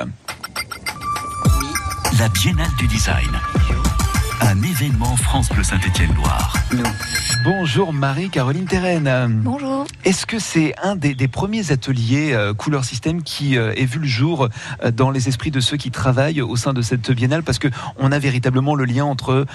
La 2.18 2.28
Biennale 2.28 2.68
du 2.78 2.86
Design. 2.88 3.30
Un 4.42 4.62
événement 4.62 5.16
France 5.16 5.48
Bleu 5.48 5.62
Saint-Étienne-Loire. 5.62 6.52
Bonjour 7.42 7.94
Marie-Caroline 7.94 8.66
Terren. 8.66 9.40
Bonjour. 9.42 9.86
Est-ce 10.04 10.26
que 10.26 10.38
c'est 10.38 10.74
un 10.82 10.94
des, 10.94 11.14
des 11.14 11.26
premiers 11.26 11.72
ateliers 11.72 12.34
euh, 12.34 12.52
couleur 12.52 12.84
système 12.84 13.22
qui 13.22 13.56
euh, 13.56 13.72
ait 13.76 13.86
vu 13.86 14.00
le 14.00 14.06
jour 14.06 14.50
euh, 14.82 14.90
dans 14.90 15.10
les 15.10 15.28
esprits 15.28 15.50
de 15.50 15.60
ceux 15.60 15.78
qui 15.78 15.90
travaillent 15.90 16.42
au 16.42 16.56
sein 16.56 16.74
de 16.74 16.82
cette 16.82 17.10
biennale? 17.10 17.42
Parce 17.42 17.58
que 17.58 17.68
on 17.96 18.12
a 18.12 18.18
véritablement 18.18 18.74
le 18.74 18.84
lien 18.84 19.06
entre 19.06 19.46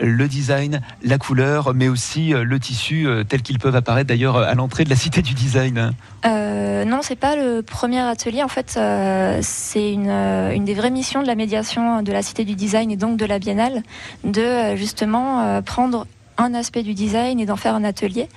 le 0.00 0.28
design, 0.28 0.80
la 1.02 1.18
couleur, 1.18 1.74
mais 1.74 1.88
aussi 1.88 2.32
euh, 2.32 2.44
le 2.44 2.58
tissu 2.58 3.06
euh, 3.06 3.24
tel 3.24 3.42
qu'ils 3.42 3.58
peuvent 3.58 3.76
apparaître 3.76 4.08
d'ailleurs 4.08 4.36
à 4.36 4.54
l'entrée 4.54 4.84
de 4.84 4.90
la 4.90 4.96
cité 4.96 5.22
du 5.22 5.34
design. 5.34 5.92
Euh, 6.24 6.84
non, 6.84 7.00
c'est 7.02 7.16
pas 7.16 7.36
le 7.36 7.62
premier 7.62 8.00
atelier. 8.00 8.42
En 8.42 8.48
fait, 8.48 8.74
euh, 8.76 9.38
c'est 9.42 9.92
une, 9.92 10.08
euh, 10.08 10.58
des 10.58 10.74
vraies 10.74 10.90
missions 10.90 11.22
de 11.22 11.26
la 11.26 11.34
médiation 11.34 12.02
de 12.02 12.12
la 12.12 12.22
Cité 12.22 12.44
du 12.44 12.54
Design 12.54 12.90
et 12.90 12.96
donc 12.96 13.16
de 13.16 13.26
la 13.26 13.38
Biennale, 13.38 13.82
de 14.24 14.40
euh, 14.40 14.76
justement 14.76 15.40
euh, 15.40 15.60
prendre 15.62 16.06
un 16.38 16.54
aspect 16.54 16.82
du 16.82 16.94
design 16.94 17.40
et 17.40 17.46
d'en 17.46 17.56
faire 17.56 17.74
un 17.74 17.84
atelier. 17.84 18.28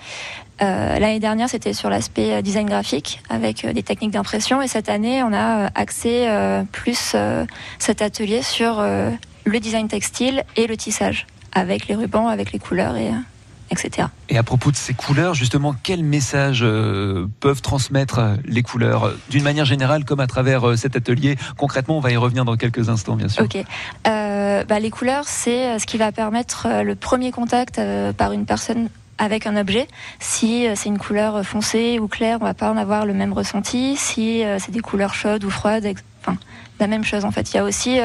Euh, 0.61 0.99
L'année 0.99 1.19
dernière, 1.19 1.49
c'était 1.49 1.73
sur 1.73 1.89
l'aspect 1.89 2.33
euh, 2.33 2.41
design 2.41 2.67
graphique 2.67 3.21
avec 3.29 3.65
euh, 3.65 3.73
des 3.73 3.83
techniques 3.83 4.11
d'impression, 4.11 4.61
et 4.61 4.67
cette 4.67 4.89
année, 4.89 5.23
on 5.23 5.33
a 5.33 5.65
euh, 5.65 5.69
axé 5.75 6.25
euh, 6.27 6.63
plus 6.71 7.13
euh, 7.15 7.45
cet 7.79 8.01
atelier 8.01 8.41
sur 8.41 8.79
euh, 8.79 9.11
le 9.45 9.59
design 9.59 9.87
textile 9.87 10.43
et 10.55 10.67
le 10.67 10.77
tissage, 10.77 11.27
avec 11.55 11.87
les 11.87 11.95
rubans, 11.95 12.27
avec 12.27 12.51
les 12.51 12.59
couleurs 12.59 12.95
et 12.95 13.09
euh, 13.09 13.19
etc. 13.71 14.07
Et 14.29 14.37
à 14.37 14.43
propos 14.43 14.71
de 14.71 14.75
ces 14.75 14.93
couleurs, 14.93 15.33
justement, 15.33 15.75
quels 15.83 16.03
messages 16.03 16.63
euh, 16.63 17.27
peuvent 17.39 17.61
transmettre 17.61 18.19
euh, 18.19 18.35
les 18.45 18.63
couleurs 18.63 19.13
d'une 19.29 19.43
manière 19.43 19.65
générale 19.65 20.05
comme 20.05 20.19
à 20.19 20.27
travers 20.27 20.67
euh, 20.67 20.75
cet 20.75 20.95
atelier? 20.95 21.35
Concrètement, 21.57 21.97
on 21.97 22.01
va 22.01 22.11
y 22.11 22.17
revenir 22.17 22.45
dans 22.45 22.55
quelques 22.55 22.89
instants, 22.89 23.15
bien 23.15 23.27
sûr. 23.27 23.43
Ok. 23.43 23.57
Euh, 24.07 24.63
bah, 24.63 24.79
les 24.79 24.89
couleurs, 24.89 25.25
c'est 25.27 25.79
ce 25.79 25.85
qui 25.85 25.97
va 25.97 26.11
permettre 26.11 26.67
le 26.83 26.95
premier 26.95 27.31
contact 27.31 27.81
par 28.17 28.31
une 28.31 28.45
personne 28.45 28.89
avec 29.17 29.47
un 29.47 29.55
objet. 29.55 29.87
Si 30.19 30.67
c'est 30.75 30.89
une 30.89 30.97
couleur 30.97 31.45
foncée 31.45 31.99
ou 31.99 32.07
claire, 32.07 32.37
on 32.41 32.45
va 32.45 32.53
pas 32.53 32.71
en 32.71 32.77
avoir 32.77 33.05
le 33.05 33.13
même 33.13 33.33
ressenti. 33.33 33.95
Si 33.97 34.43
c'est 34.59 34.71
des 34.71 34.79
couleurs 34.79 35.13
chaudes 35.13 35.43
ou 35.43 35.49
froides, 35.49 35.87
enfin, 36.21 36.37
la 36.79 36.87
même 36.87 37.03
chose 37.03 37.25
en 37.25 37.31
fait. 37.31 37.51
Il 37.51 37.57
y 37.57 37.59
a 37.59 37.63
aussi 37.63 37.97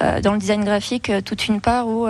dans 0.00 0.32
le 0.32 0.38
design 0.38 0.64
graphique 0.64 1.10
toute 1.24 1.48
une 1.48 1.60
part 1.60 1.88
où 1.88 2.06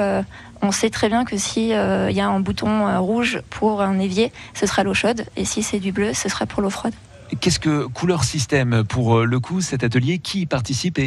on 0.62 0.72
sait 0.72 0.90
très 0.90 1.08
bien 1.08 1.24
que 1.24 1.36
si 1.36 1.72
euh, 1.72 2.10
il 2.10 2.16
y 2.16 2.20
a 2.20 2.28
un 2.28 2.40
bouton 2.40 2.86
euh, 2.86 2.98
rouge 2.98 3.40
pour 3.50 3.82
un 3.82 3.98
évier, 3.98 4.32
ce 4.54 4.66
sera 4.66 4.82
l'eau 4.82 4.94
chaude, 4.94 5.24
et 5.36 5.44
si 5.44 5.62
c'est 5.62 5.78
du 5.78 5.92
bleu, 5.92 6.14
ce 6.14 6.28
sera 6.28 6.46
pour 6.46 6.62
l'eau 6.62 6.70
froide. 6.70 6.94
Qu'est-ce 7.40 7.58
que 7.58 7.86
Couleur 7.86 8.24
Système 8.24 8.84
pour 8.84 9.18
euh, 9.18 9.24
le 9.24 9.40
coup, 9.40 9.60
cet 9.60 9.82
atelier? 9.82 10.18
Qui 10.18 10.42
y 10.42 10.46
participe 10.46 10.98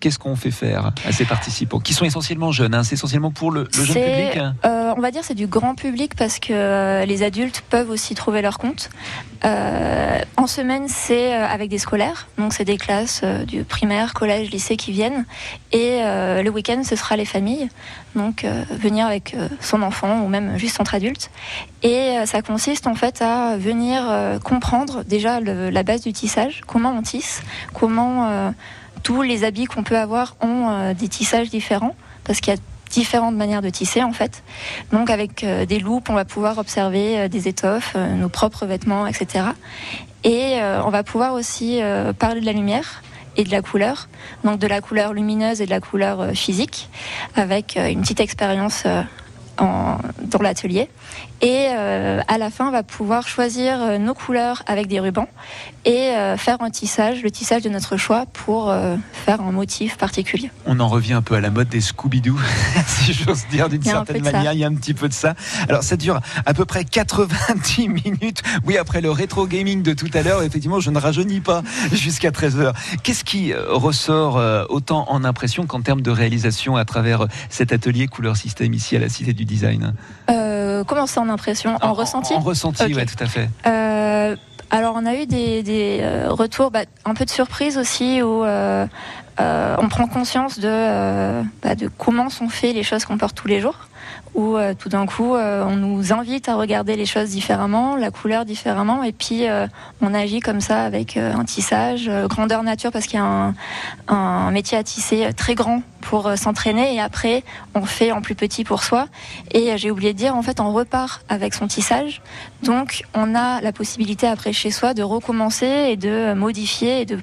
qu'est-ce 0.00 0.18
qu'on 0.18 0.34
fait 0.36 0.50
faire 0.50 0.92
à 1.06 1.12
ces 1.12 1.24
participants 1.24 1.78
Qui 1.78 1.94
sont 1.94 2.04
essentiellement 2.04 2.50
jeunes, 2.52 2.74
hein, 2.74 2.82
c'est 2.82 2.94
essentiellement 2.94 3.30
pour 3.30 3.50
le, 3.52 3.68
le 3.76 3.84
jeune 3.84 3.96
public 4.02 4.36
hein 4.36 4.54
euh, 4.64 4.94
on 4.96 5.00
va 5.00 5.10
dire 5.12 5.22
c'est 5.22 5.34
du 5.34 5.46
grand 5.46 5.74
public 5.76 6.14
parce 6.16 6.38
que 6.40 6.52
euh, 6.52 7.04
les 7.04 7.22
adultes 7.22 7.62
peuvent 7.70 7.90
aussi 7.90 8.14
trouver 8.14 8.42
leur 8.42 8.58
compte. 8.58 8.90
Euh, 9.44 10.18
en 10.36 10.46
semaine, 10.46 10.84
c'est 10.88 11.32
avec 11.32 11.70
des 11.70 11.78
scolaires, 11.78 12.28
donc 12.38 12.52
c'est 12.52 12.64
des 12.64 12.76
classes 12.76 13.22
du 13.46 13.64
primaire, 13.64 14.12
collège, 14.12 14.50
lycée 14.50 14.76
qui 14.76 14.92
viennent. 14.92 15.24
Et 15.72 16.00
euh, 16.02 16.42
le 16.42 16.50
week-end, 16.50 16.82
ce 16.84 16.96
sera 16.96 17.16
les 17.16 17.24
familles, 17.24 17.68
donc 18.16 18.44
venir 18.70 19.06
avec 19.06 19.36
son 19.60 19.82
enfant 19.82 20.20
ou 20.22 20.28
même 20.28 20.58
juste 20.58 20.80
entre 20.80 20.94
adultes. 20.94 21.30
Et 21.82 22.16
ça 22.26 22.42
consiste 22.42 22.86
en 22.86 22.94
fait 22.94 23.22
à 23.22 23.56
venir 23.56 24.02
comprendre 24.44 25.04
déjà 25.04 25.40
le- 25.40 25.70
la 25.70 25.82
base 25.84 26.02
du 26.02 26.12
tissage, 26.12 26.60
comment 26.66 26.90
on 26.90 27.02
tisse, 27.02 27.42
comment 27.72 28.52
tous 29.02 29.22
les 29.22 29.44
habits 29.44 29.64
qu'on 29.64 29.82
peut 29.82 29.98
avoir 29.98 30.36
ont 30.40 30.68
euh, 30.68 30.94
des 30.94 31.08
tissages 31.08 31.50
différents, 31.50 31.94
parce 32.24 32.40
qu'il 32.40 32.52
y 32.52 32.56
a 32.56 32.60
différentes 32.90 33.36
manières 33.36 33.62
de 33.62 33.70
tisser 33.70 34.02
en 34.02 34.12
fait. 34.12 34.42
Donc 34.92 35.10
avec 35.10 35.44
euh, 35.44 35.64
des 35.64 35.78
loupes, 35.78 36.10
on 36.10 36.14
va 36.14 36.24
pouvoir 36.24 36.58
observer 36.58 37.18
euh, 37.18 37.28
des 37.28 37.48
étoffes, 37.48 37.94
nos 37.96 38.28
propres 38.28 38.66
vêtements, 38.66 39.06
etc. 39.06 39.46
Et 40.22 40.60
on 40.84 40.90
va 40.90 41.02
pouvoir 41.02 41.32
aussi 41.32 41.80
parler 42.18 42.42
de 42.42 42.46
la 42.46 42.52
lumière 42.52 43.02
et 43.38 43.44
de 43.44 43.50
la 43.50 43.62
couleur, 43.62 44.10
donc 44.44 44.58
de 44.58 44.66
la 44.66 44.82
couleur 44.82 45.14
lumineuse 45.14 45.62
et 45.62 45.64
de 45.64 45.70
la 45.70 45.80
couleur 45.80 46.32
physique, 46.34 46.90
avec 47.36 47.76
une 47.76 48.02
petite 48.02 48.20
expérience 48.20 48.84
dans 49.56 50.42
l'atelier. 50.42 50.90
Et 51.42 51.68
euh, 51.70 52.20
à 52.28 52.36
la 52.36 52.50
fin, 52.50 52.68
on 52.68 52.70
va 52.70 52.82
pouvoir 52.82 53.26
choisir 53.26 53.80
euh, 53.80 53.98
nos 53.98 54.12
couleurs 54.12 54.62
avec 54.66 54.88
des 54.88 55.00
rubans 55.00 55.26
et 55.86 56.10
euh, 56.10 56.36
faire 56.36 56.60
un 56.60 56.68
tissage, 56.68 57.22
le 57.22 57.30
tissage 57.30 57.62
de 57.62 57.70
notre 57.70 57.96
choix 57.96 58.26
pour 58.26 58.72
faire 59.12 59.40
un 59.40 59.52
motif 59.52 59.96
particulier. 59.96 60.50
On 60.66 60.80
en 60.80 60.88
revient 60.88 61.14
un 61.14 61.22
peu 61.22 61.34
à 61.34 61.40
la 61.40 61.50
mode 61.50 61.68
des 61.68 61.80
Scooby-Doo, 61.80 62.38
si 62.86 63.14
j'ose 63.14 63.46
dire 63.50 63.70
d'une 63.70 63.82
certaine 63.82 64.22
manière. 64.22 64.52
Il 64.52 64.58
y 64.58 64.64
a 64.64 64.66
un 64.66 64.74
petit 64.74 64.92
peu 64.92 65.08
de 65.08 65.14
ça. 65.14 65.34
Alors 65.68 65.82
ça 65.82 65.96
dure 65.96 66.20
à 66.44 66.52
peu 66.52 66.66
près 66.66 66.84
90 66.84 67.88
minutes. 68.04 68.42
Oui, 68.66 68.76
après 68.76 69.00
le 69.00 69.10
rétro 69.10 69.46
gaming 69.46 69.82
de 69.82 69.94
tout 69.94 70.10
à 70.12 70.22
l'heure, 70.22 70.42
effectivement, 70.42 70.80
je 70.80 70.90
ne 70.90 70.98
rajeunis 70.98 71.40
pas 71.40 71.62
jusqu'à 71.92 72.30
13h. 72.30 72.74
Qu'est-ce 73.02 73.24
qui 73.24 73.54
ressort 73.54 74.36
autant 74.68 75.06
en 75.08 75.24
impression 75.24 75.66
qu'en 75.66 75.80
termes 75.80 76.02
de 76.02 76.10
réalisation 76.10 76.76
à 76.76 76.84
travers 76.84 77.26
cet 77.48 77.72
atelier 77.72 78.08
couleur 78.08 78.36
système 78.36 78.74
ici 78.74 78.96
à 78.96 78.98
la 78.98 79.08
Cité 79.08 79.32
du 79.32 79.46
Design? 79.46 79.94
Comment 80.86 81.06
ça 81.06 81.20
en 81.20 81.28
impression 81.28 81.76
En, 81.82 81.92
ressenti 81.92 82.34
En, 82.34 82.40
ressenti, 82.40 82.84
oui, 82.84 83.06
tout 83.06 83.22
à 83.22 83.26
fait. 83.26 83.48
Euh, 83.66 84.36
alors, 84.70 84.94
on 84.96 85.04
a 85.06 85.14
eu 85.14 85.26
des, 85.26 85.98
euh, 86.00 86.28
retours, 86.30 86.70
bah, 86.70 86.84
un 87.04 87.14
peu 87.14 87.24
de 87.24 87.30
surprise 87.30 87.76
aussi, 87.76 88.22
où 88.22 88.44
euh, 88.44 88.86
on 89.38 89.88
prend 89.88 90.06
conscience 90.06 90.58
de, 90.58 91.42
bah, 91.62 91.74
de 91.74 91.88
comment 91.98 92.30
sont 92.30 92.48
faites 92.48 92.74
les 92.74 92.82
choses 92.82 93.04
qu'on 93.04 93.18
porte 93.18 93.36
tous 93.36 93.48
les 93.48 93.60
jours 93.60 93.76
où 94.40 94.56
euh, 94.56 94.74
tout 94.74 94.88
d'un 94.88 95.06
coup 95.06 95.34
euh, 95.34 95.64
on 95.64 95.76
nous 95.76 96.12
invite 96.12 96.48
à 96.48 96.56
regarder 96.56 96.96
les 96.96 97.06
choses 97.06 97.30
différemment, 97.30 97.96
la 97.96 98.10
couleur 98.10 98.44
différemment, 98.44 99.02
et 99.02 99.12
puis 99.12 99.46
euh, 99.46 99.66
on 100.00 100.14
agit 100.14 100.40
comme 100.40 100.60
ça 100.60 100.82
avec 100.82 101.16
un 101.16 101.44
tissage, 101.44 102.10
grandeur 102.28 102.62
nature, 102.62 102.90
parce 102.90 103.06
qu'il 103.06 103.18
y 103.18 103.22
a 103.22 103.52
un, 104.08 104.50
métier 104.50 104.78
à 104.78 104.82
tisser 104.82 105.30
très 105.36 105.54
grand 105.54 105.82
pour 106.00 106.36
s'entraîner, 106.36 106.94
et 106.94 107.00
après 107.00 107.44
on 107.74 107.82
fait 107.82 108.12
en 108.12 108.22
plus 108.22 108.34
petit 108.34 108.64
pour 108.64 108.82
soi. 108.82 109.06
Et 109.52 109.76
j'ai 109.76 109.90
oublié 109.90 110.12
de 110.12 110.18
dire, 110.18 110.34
en 110.34 110.42
fait 110.42 110.60
on 110.60 110.72
repart 110.72 111.22
avec 111.28 111.54
son 111.54 111.66
tissage, 111.66 112.22
donc 112.62 113.04
on 113.14 113.34
a 113.34 113.60
la 113.60 113.72
possibilité 113.72 114.26
après 114.26 114.52
chez 114.52 114.70
soi 114.70 114.94
de 114.94 115.02
recommencer 115.02 115.88
et 115.90 115.96
de 115.96 116.32
modifier 116.32 117.02
et 117.02 117.06
de 117.06 117.18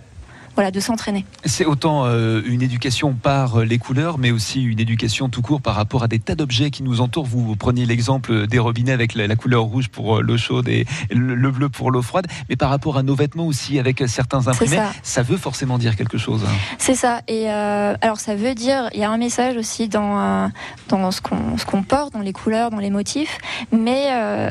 voilà, 0.58 0.72
de 0.72 0.80
s'entraîner. 0.80 1.24
C'est 1.46 1.65
autant 1.65 2.06
euh, 2.06 2.41
une 2.48 2.63
éducation 2.63 3.13
par 3.13 3.60
les 3.60 3.78
couleurs, 3.78 4.17
mais 4.17 4.32
aussi 4.32 4.63
une 4.63 4.80
éducation 4.80 5.30
tout 5.30 5.43
court 5.43 5.62
par 5.62 5.76
rapport 5.76 6.02
à 6.02 6.08
des 6.08 6.17
tas 6.17 6.34
d'objets 6.34 6.72
qui 6.72 6.82
nous 6.82 7.00
entourent. 7.00 7.28
Vous, 7.28 7.56
preniez 7.56 7.86
l'exemple 7.86 8.48
des 8.48 8.58
robinets 8.58 8.91
avec 8.91 9.13
la, 9.13 9.36
couleur 9.36 9.62
rouge 9.62 9.89
pour 9.89 10.17
euh, 10.17 10.22
l'eau 10.24 10.36
chaude 10.36 10.67
et 10.67 10.88
le, 11.12 11.52
bleu 11.52 11.70
pour 11.70 11.91
l'eau 11.91 12.02
froide, 12.02 12.26
mais 12.50 12.56
par 12.56 12.72
rapport 12.72 12.98
à 12.98 13.04
nos 13.04 13.13
vêtements 13.13 13.46
aussi 13.46 13.78
avec 13.78 14.04
certains 14.08 14.48
imprimés, 14.48 14.80
ça. 15.04 15.22
veut 15.22 15.38
forcément 15.38 15.78
dire 15.78 15.96
quelque 15.96 16.17
chose. 16.17 16.41
Hein. 16.43 16.52
C'est 16.80 16.96
ça. 16.96 17.22
Et 17.28 17.52
euh, 17.52 17.93
alors 18.02 18.20
ça 18.20 18.34
veut 18.36 18.56
dire, 18.56 18.89
il 18.96 19.00
y 19.00 19.04
a 19.04 19.12
un 19.12 19.17
message 19.20 19.58
aussi 19.58 19.88
dans 19.88 20.52
dans 20.89 21.12
ce 21.12 21.22
qu'on 21.22 21.60
ce 21.60 21.67
qu'on 21.67 21.84
porte, 21.84 22.13
dans 22.13 22.22
les 22.22 22.34
couleurs, 22.34 22.72
dans 22.72 22.80
les 22.80 22.89
motifs. 22.89 23.38
Mais 23.72 24.08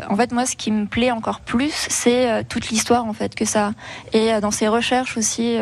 en 0.09 0.14
fait, 0.14 0.31
moi, 0.31 0.47
ce 0.47 0.55
qui 0.55 0.71
me 0.71 0.87
plaît 0.87 1.11
encore 1.11 1.40
plus, 1.40 1.73
c'est 1.88 2.47
toute 2.49 2.69
l'histoire 2.69 3.07
en 3.07 3.12
fait 3.12 3.35
que 3.35 3.45
ça. 3.45 3.73
Et 4.12 4.40
dans 4.40 4.53
ces 4.53 4.69
recherches 4.69 5.16
aussi 5.16 5.57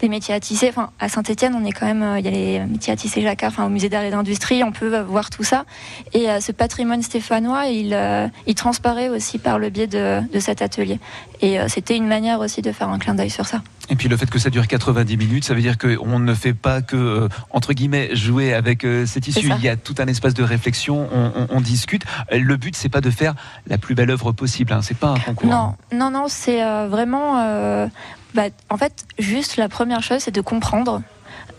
des 0.00 0.08
métiers 0.08 0.34
à 0.34 0.40
tisser. 0.40 0.68
Enfin, 0.68 0.90
à 0.98 1.08
Saint-Etienne, 1.08 1.54
on 1.60 1.64
est 1.64 1.72
quand 1.72 1.86
même, 1.86 2.02
euh, 2.02 2.18
il 2.18 2.24
y 2.24 2.28
a 2.28 2.30
les 2.30 2.60
métiers 2.66 2.92
à 2.92 2.96
tisser 2.96 3.22
Jacquard, 3.22 3.50
enfin, 3.52 3.66
au 3.66 3.68
musée 3.68 3.88
d'art 3.88 4.02
et 4.02 4.10
d'industrie, 4.10 4.62
on 4.64 4.72
peut 4.72 5.00
voir 5.00 5.30
tout 5.30 5.44
ça. 5.44 5.64
Et 6.12 6.30
euh, 6.30 6.40
ce 6.40 6.52
patrimoine 6.52 7.02
stéphanois, 7.02 7.66
il, 7.66 7.94
euh, 7.94 8.28
il 8.46 8.54
transparaît 8.54 9.08
aussi 9.08 9.38
par 9.38 9.58
le 9.58 9.70
biais 9.70 9.86
de 9.86 10.40
cet 10.40 10.62
atelier. 10.62 10.98
Et 11.40 11.58
c'était 11.68 11.96
une 11.96 12.06
manière 12.06 12.40
aussi 12.40 12.62
de 12.62 12.72
faire 12.72 12.88
un 12.88 12.98
clin 12.98 13.14
d'œil 13.14 13.30
sur 13.30 13.46
ça. 13.46 13.62
Et 13.88 13.96
puis 13.96 14.08
le 14.08 14.16
fait 14.16 14.28
que 14.28 14.38
ça 14.38 14.50
dure 14.50 14.66
90 14.66 15.16
minutes, 15.16 15.44
ça 15.44 15.54
veut 15.54 15.60
dire 15.60 15.78
qu'on 15.78 16.18
ne 16.18 16.34
fait 16.34 16.54
pas 16.54 16.82
que, 16.82 17.28
entre 17.50 17.72
guillemets, 17.72 18.14
jouer 18.14 18.52
avec 18.52 18.86
ces 19.06 19.20
tissus. 19.20 19.50
Il 19.58 19.64
y 19.64 19.68
a 19.68 19.76
tout 19.76 19.94
un 19.98 20.06
espace 20.06 20.34
de 20.34 20.42
réflexion, 20.42 21.08
on, 21.12 21.46
on, 21.50 21.60
discute. 21.60 22.04
Le 22.32 22.56
but, 22.56 22.74
c'est 22.74 22.88
pas 22.88 23.00
de 23.00 23.10
faire 23.10 23.34
la 23.66 23.78
plus 23.78 23.94
belle 23.94 24.10
œuvre 24.10 24.32
possible. 24.32 24.72
Hein. 24.72 24.80
C'est 24.82 24.96
pas 24.96 25.10
un 25.10 25.18
concours. 25.18 25.48
Non, 25.48 25.74
non, 25.92 26.10
non, 26.10 26.26
c'est 26.28 26.62
vraiment 26.88 27.88
bah, 28.36 28.48
en 28.68 28.76
fait, 28.76 29.06
juste 29.18 29.56
la 29.56 29.70
première 29.70 30.02
chose, 30.02 30.18
c'est 30.20 30.34
de 30.34 30.42
comprendre. 30.42 31.00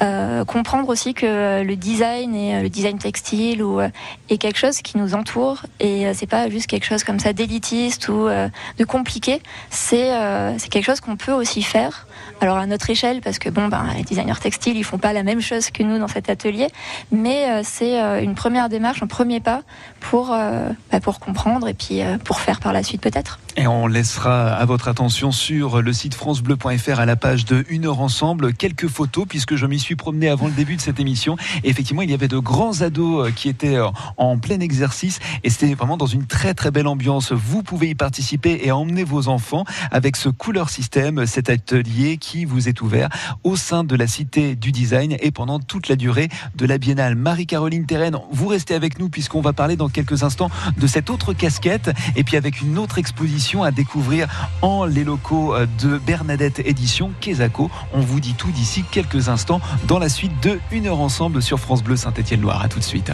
Euh, 0.01 0.45
comprendre 0.45 0.89
aussi 0.89 1.15
que 1.15 1.63
le 1.63 1.75
design 1.75 2.35
et 2.35 2.55
euh, 2.55 2.61
le 2.61 2.69
design 2.69 2.99
textile 2.99 3.63
ou 3.63 3.79
euh, 3.79 3.89
est 4.29 4.37
quelque 4.37 4.59
chose 4.59 4.83
qui 4.83 4.95
nous 4.95 5.15
entoure 5.15 5.63
et 5.79 6.13
c'est 6.13 6.27
pas 6.27 6.49
juste 6.49 6.67
quelque 6.67 6.85
chose 6.85 7.03
comme 7.03 7.17
ça 7.17 7.33
d'élitiste 7.33 8.07
ou 8.09 8.27
de 8.27 8.83
compliqué. 8.83 9.41
C'est 9.69 10.11
c'est 10.57 10.69
quelque 10.69 10.85
chose 10.85 10.99
qu'on 10.99 11.15
peut 11.15 11.31
aussi 11.31 11.61
faire. 11.61 12.07
Alors 12.41 12.57
à 12.57 12.65
notre 12.65 12.89
échelle 12.89 13.21
parce 13.21 13.39
que 13.39 13.49
bon 13.49 13.67
ben 13.67 13.85
les 13.95 14.03
designers 14.03 14.39
textiles 14.41 14.77
ils 14.77 14.83
font 14.83 14.97
pas 14.97 15.13
la 15.13 15.23
même 15.23 15.41
chose 15.41 15.71
que 15.71 15.83
nous 15.83 15.97
dans 15.97 16.07
cet 16.07 16.29
atelier 16.29 16.67
mais 17.11 17.63
c'est 17.63 17.99
une 18.21 18.35
première 18.35 18.69
démarche 18.69 19.01
un 19.01 19.07
premier 19.07 19.39
pas 19.39 19.61
pour 19.99 20.27
bah, 20.27 20.99
pour 21.01 21.19
comprendre 21.19 21.67
et 21.67 21.73
puis 21.73 22.01
pour 22.23 22.39
faire 22.41 22.59
par 22.59 22.73
la 22.73 22.83
suite 22.83 23.01
peut-être 23.01 23.39
et 23.57 23.65
on 23.65 23.87
laissera 23.87 24.53
à 24.53 24.65
votre 24.65 24.87
attention 24.87 25.31
sur 25.31 25.81
le 25.81 25.91
site 25.91 26.13
francebleu.fr 26.13 26.99
à 26.99 27.05
la 27.07 27.15
page 27.15 27.43
de 27.45 27.65
Une 27.69 27.85
heure 27.85 27.99
ensemble 27.99 28.53
quelques 28.53 28.87
photos 28.87 29.25
puisque 29.27 29.55
je 29.55 29.65
m'y 29.65 29.79
suis 29.79 29.95
promené 29.95 30.29
avant 30.29 30.45
le 30.45 30.53
début 30.53 30.75
de 30.75 30.81
cette 30.81 30.99
émission. 30.99 31.37
Effectivement, 31.63 32.03
il 32.03 32.11
y 32.11 32.13
avait 32.13 32.27
de 32.27 32.37
grands 32.37 32.81
ados 32.81 33.27
euh, 33.27 33.31
qui 33.31 33.49
étaient 33.49 33.75
euh, 33.75 33.87
en 34.17 34.37
plein 34.37 34.59
exercice 34.59 35.19
et 35.43 35.49
c'était 35.49 35.73
vraiment 35.73 35.97
dans 35.97 36.05
une 36.05 36.27
très 36.27 36.53
très 36.53 36.69
belle 36.69 36.87
ambiance. 36.87 37.31
Vous 37.31 37.63
pouvez 37.63 37.89
y 37.89 37.95
participer 37.95 38.61
et 38.63 38.71
emmener 38.71 39.03
vos 39.03 39.27
enfants 39.27 39.65
avec 39.91 40.17
ce 40.17 40.29
couleur 40.29 40.69
système, 40.69 41.25
cet 41.25 41.49
atelier 41.49 42.17
qui 42.17 42.45
vous 42.45 42.69
est 42.69 42.81
ouvert 42.81 43.09
au 43.43 43.55
sein 43.55 43.83
de 43.83 43.95
la 43.95 44.05
Cité 44.05 44.55
du 44.55 44.71
Design 44.71 45.17
et 45.19 45.31
pendant 45.31 45.59
toute 45.59 45.89
la 45.89 45.95
durée 45.95 46.29
de 46.55 46.65
la 46.67 46.77
Biennale. 46.77 47.15
Marie-Caroline 47.15 47.87
Terren, 47.87 48.21
vous 48.31 48.47
restez 48.47 48.75
avec 48.75 48.99
nous 48.99 49.09
puisqu'on 49.09 49.41
va 49.41 49.53
parler 49.53 49.75
dans 49.75 49.89
quelques 49.89 50.21
instants 50.21 50.51
de 50.77 50.85
cette 50.85 51.09
autre 51.09 51.33
casquette 51.33 51.89
et 52.15 52.23
puis 52.23 52.37
avec 52.37 52.61
une 52.61 52.77
autre 52.77 52.99
exposition 52.99 53.46
à 53.55 53.71
découvrir 53.71 54.27
en 54.61 54.85
les 54.85 55.03
locaux 55.03 55.55
euh, 55.55 55.65
de 55.81 55.97
Bernadette 55.97 56.59
Édition 56.59 57.11
Quesaco. 57.21 57.71
On 57.93 58.01
vous 58.01 58.19
dit 58.19 58.33
tout 58.33 58.51
d'ici 58.51 58.83
quelques 58.91 59.29
instants 59.29 59.61
dans 59.87 59.99
la 59.99 60.09
suite 60.09 60.33
de 60.43 60.59
Une 60.71 60.87
heure 60.87 60.99
ensemble 60.99 61.41
sur 61.41 61.59
France 61.59 61.81
Bleu 61.81 61.95
Saint-Étienne-Loire. 61.95 62.61
A 62.61 62.67
tout 62.67 62.79
de 62.79 62.83
suite. 62.83 63.09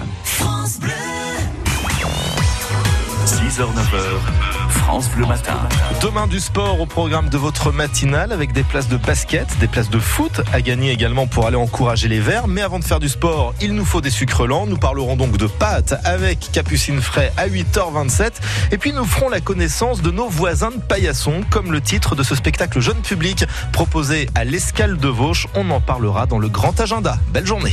6h, 3.26 3.62
9h. 3.62 4.70
France 4.70 5.10
Bleu 5.12 5.26
Matin. 5.26 5.58
Demain 6.02 6.28
du 6.28 6.42
sport 6.42 6.82
au 6.82 6.86
programme 6.86 7.30
de 7.30 7.38
votre 7.38 7.72
matinale 7.72 8.34
avec 8.34 8.52
des 8.52 8.64
places 8.64 8.90
de 8.90 8.98
basket, 8.98 9.48
des 9.60 9.68
places 9.68 9.90
de 9.90 9.98
foot 9.98 10.42
à 10.52 10.60
gagner 10.60 10.92
également 10.92 11.26
pour 11.26 11.48
aller 11.48 11.56
encourager 11.56 12.10
les 12.10 12.20
Verts. 12.20 12.50
Mais 12.50 12.62
avant 12.62 12.80
de 12.80 12.84
faire 12.84 13.00
du 13.00 13.08
sport, 13.08 13.54
il 13.62 13.76
nous 13.76 13.86
faut 13.86 14.02
des 14.02 14.10
sucres 14.10 14.46
lents. 14.46 14.68
Nous 14.68 14.76
parlerons 14.76 15.16
donc 15.16 15.38
de 15.38 15.48
pâtes 15.48 15.96
avec 16.04 16.52
Capucine 16.52 17.02
Frais 17.02 17.32
à 17.38 17.48
8h27. 17.48 18.34
Et 18.74 18.78
puis 18.78 18.92
nous 18.92 19.06
ferons 19.06 19.30
la 19.30 19.40
connaissance 19.40 20.02
de 20.02 20.12
nos 20.12 20.28
voisins 20.28 20.72
de 20.72 20.82
paillasson, 20.82 21.46
comme 21.50 21.72
le 21.72 21.80
titre 21.80 22.16
de 22.16 22.24
ce 22.24 22.36
spectacle 22.36 22.82
jeune 22.82 23.02
public 23.02 23.46
proposé 23.72 24.30
à 24.36 24.44
l'Escale 24.44 24.98
de 24.98 25.08
Vauche. 25.08 25.48
On 25.56 25.70
en 25.70 25.80
parlera 25.80 26.26
dans 26.26 26.40
le 26.40 26.50
grand 26.50 26.78
agenda. 26.82 27.18
Belle 27.30 27.48
journée. 27.48 27.72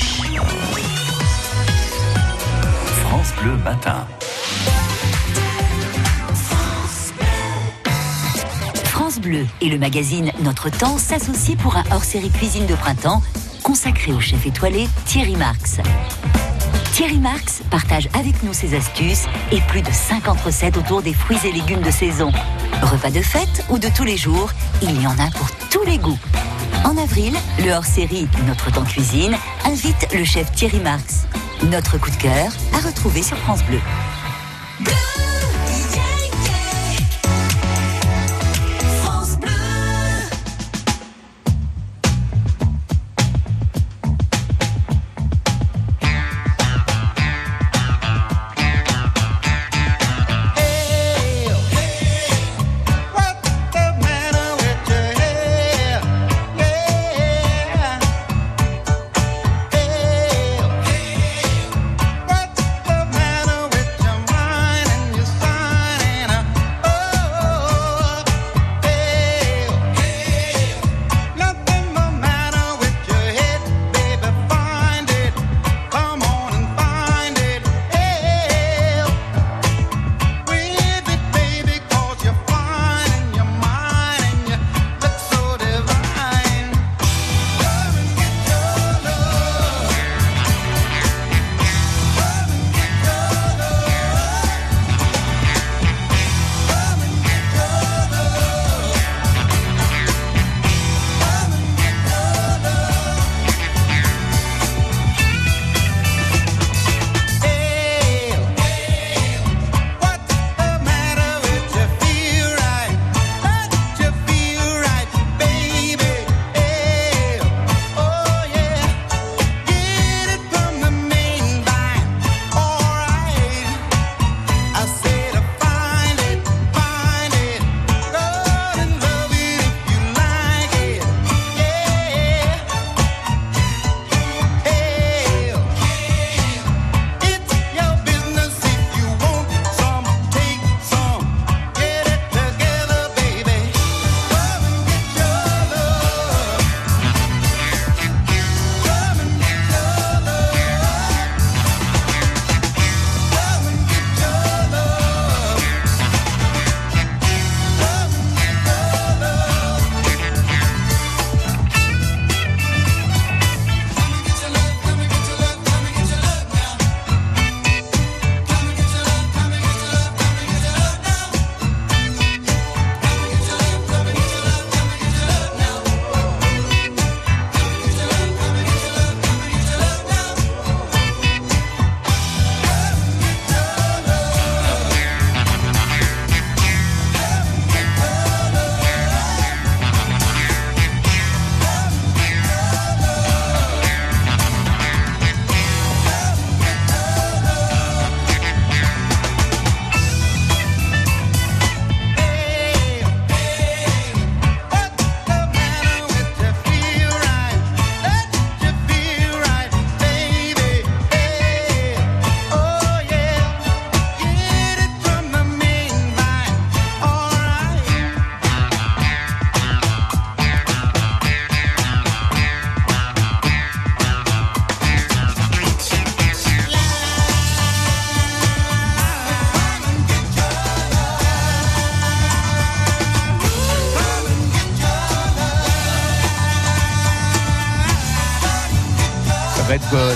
France 3.03 3.33
Bleu 3.43 3.57
Matin. 3.65 4.07
Bleu 9.21 9.47
et 9.61 9.69
le 9.69 9.79
magazine 9.79 10.33
Notre 10.43 10.71
Temps 10.71 10.99
s'associent 10.99 11.57
pour 11.57 11.77
un 11.77 11.85
hors-série 11.93 12.31
cuisine 12.31 12.67
de 12.67 12.75
printemps 12.75 13.23
consacré 13.63 14.13
au 14.13 14.21
chef 14.21 14.47
étoilé 14.47 14.89
Thierry 15.05 15.37
Marx. 15.37 15.79
Thierry 16.93 17.19
Marx 17.19 17.63
partage 17.71 18.09
avec 18.15 18.43
nous 18.43 18.53
ses 18.53 18.75
astuces 18.75 19.27
et 19.53 19.61
plus 19.69 19.83
de 19.83 19.91
50 19.91 20.41
recettes 20.41 20.77
autour 20.77 21.03
des 21.03 21.15
fruits 21.15 21.39
et 21.45 21.53
légumes 21.53 21.83
de 21.83 21.91
saison. 21.91 22.33
Repas 22.83 23.11
de 23.11 23.21
fête 23.21 23.65
ou 23.71 23.79
de 23.79 23.89
tous 23.89 24.05
les 24.05 24.17
jours, 24.17 24.51
il 24.83 25.01
y 25.01 25.07
en 25.07 25.19
a 25.19 25.31
pour 25.37 25.49
tous 25.71 25.85
les 25.85 25.99
goûts. 25.99 26.19
En 26.85 26.97
avril, 26.97 27.35
le 27.65 27.73
hors-série 27.73 28.29
Notre 28.47 28.73
Temps 28.73 28.85
Cuisine 28.85 29.37
invite 29.65 30.09
le 30.15 30.25
chef 30.25 30.51
Thierry 30.53 30.81
Marx. 30.81 31.27
Notre 31.71 31.99
coup 31.99 32.11
de 32.11 32.17
cœur 32.17 32.51
à 32.73 32.87
retrouver 32.87 33.23
sur 33.23 33.37
France 33.39 33.63
Bleu. 33.65 33.81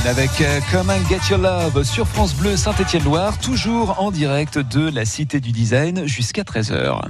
Avec 0.06 0.40
euh, 0.40 0.60
Come 0.70 0.90
and 0.90 1.08
Get 1.08 1.20
Your 1.30 1.38
Love 1.38 1.82
sur 1.84 2.06
France 2.06 2.34
Bleu 2.34 2.56
Saint-Étienne-Loire, 2.56 3.38
toujours 3.38 4.00
en 4.00 4.10
direct 4.10 4.58
de 4.58 4.90
la 4.90 5.04
Cité 5.04 5.40
du 5.40 5.52
Design 5.52 6.06
jusqu'à 6.06 6.42
13h. 6.42 7.00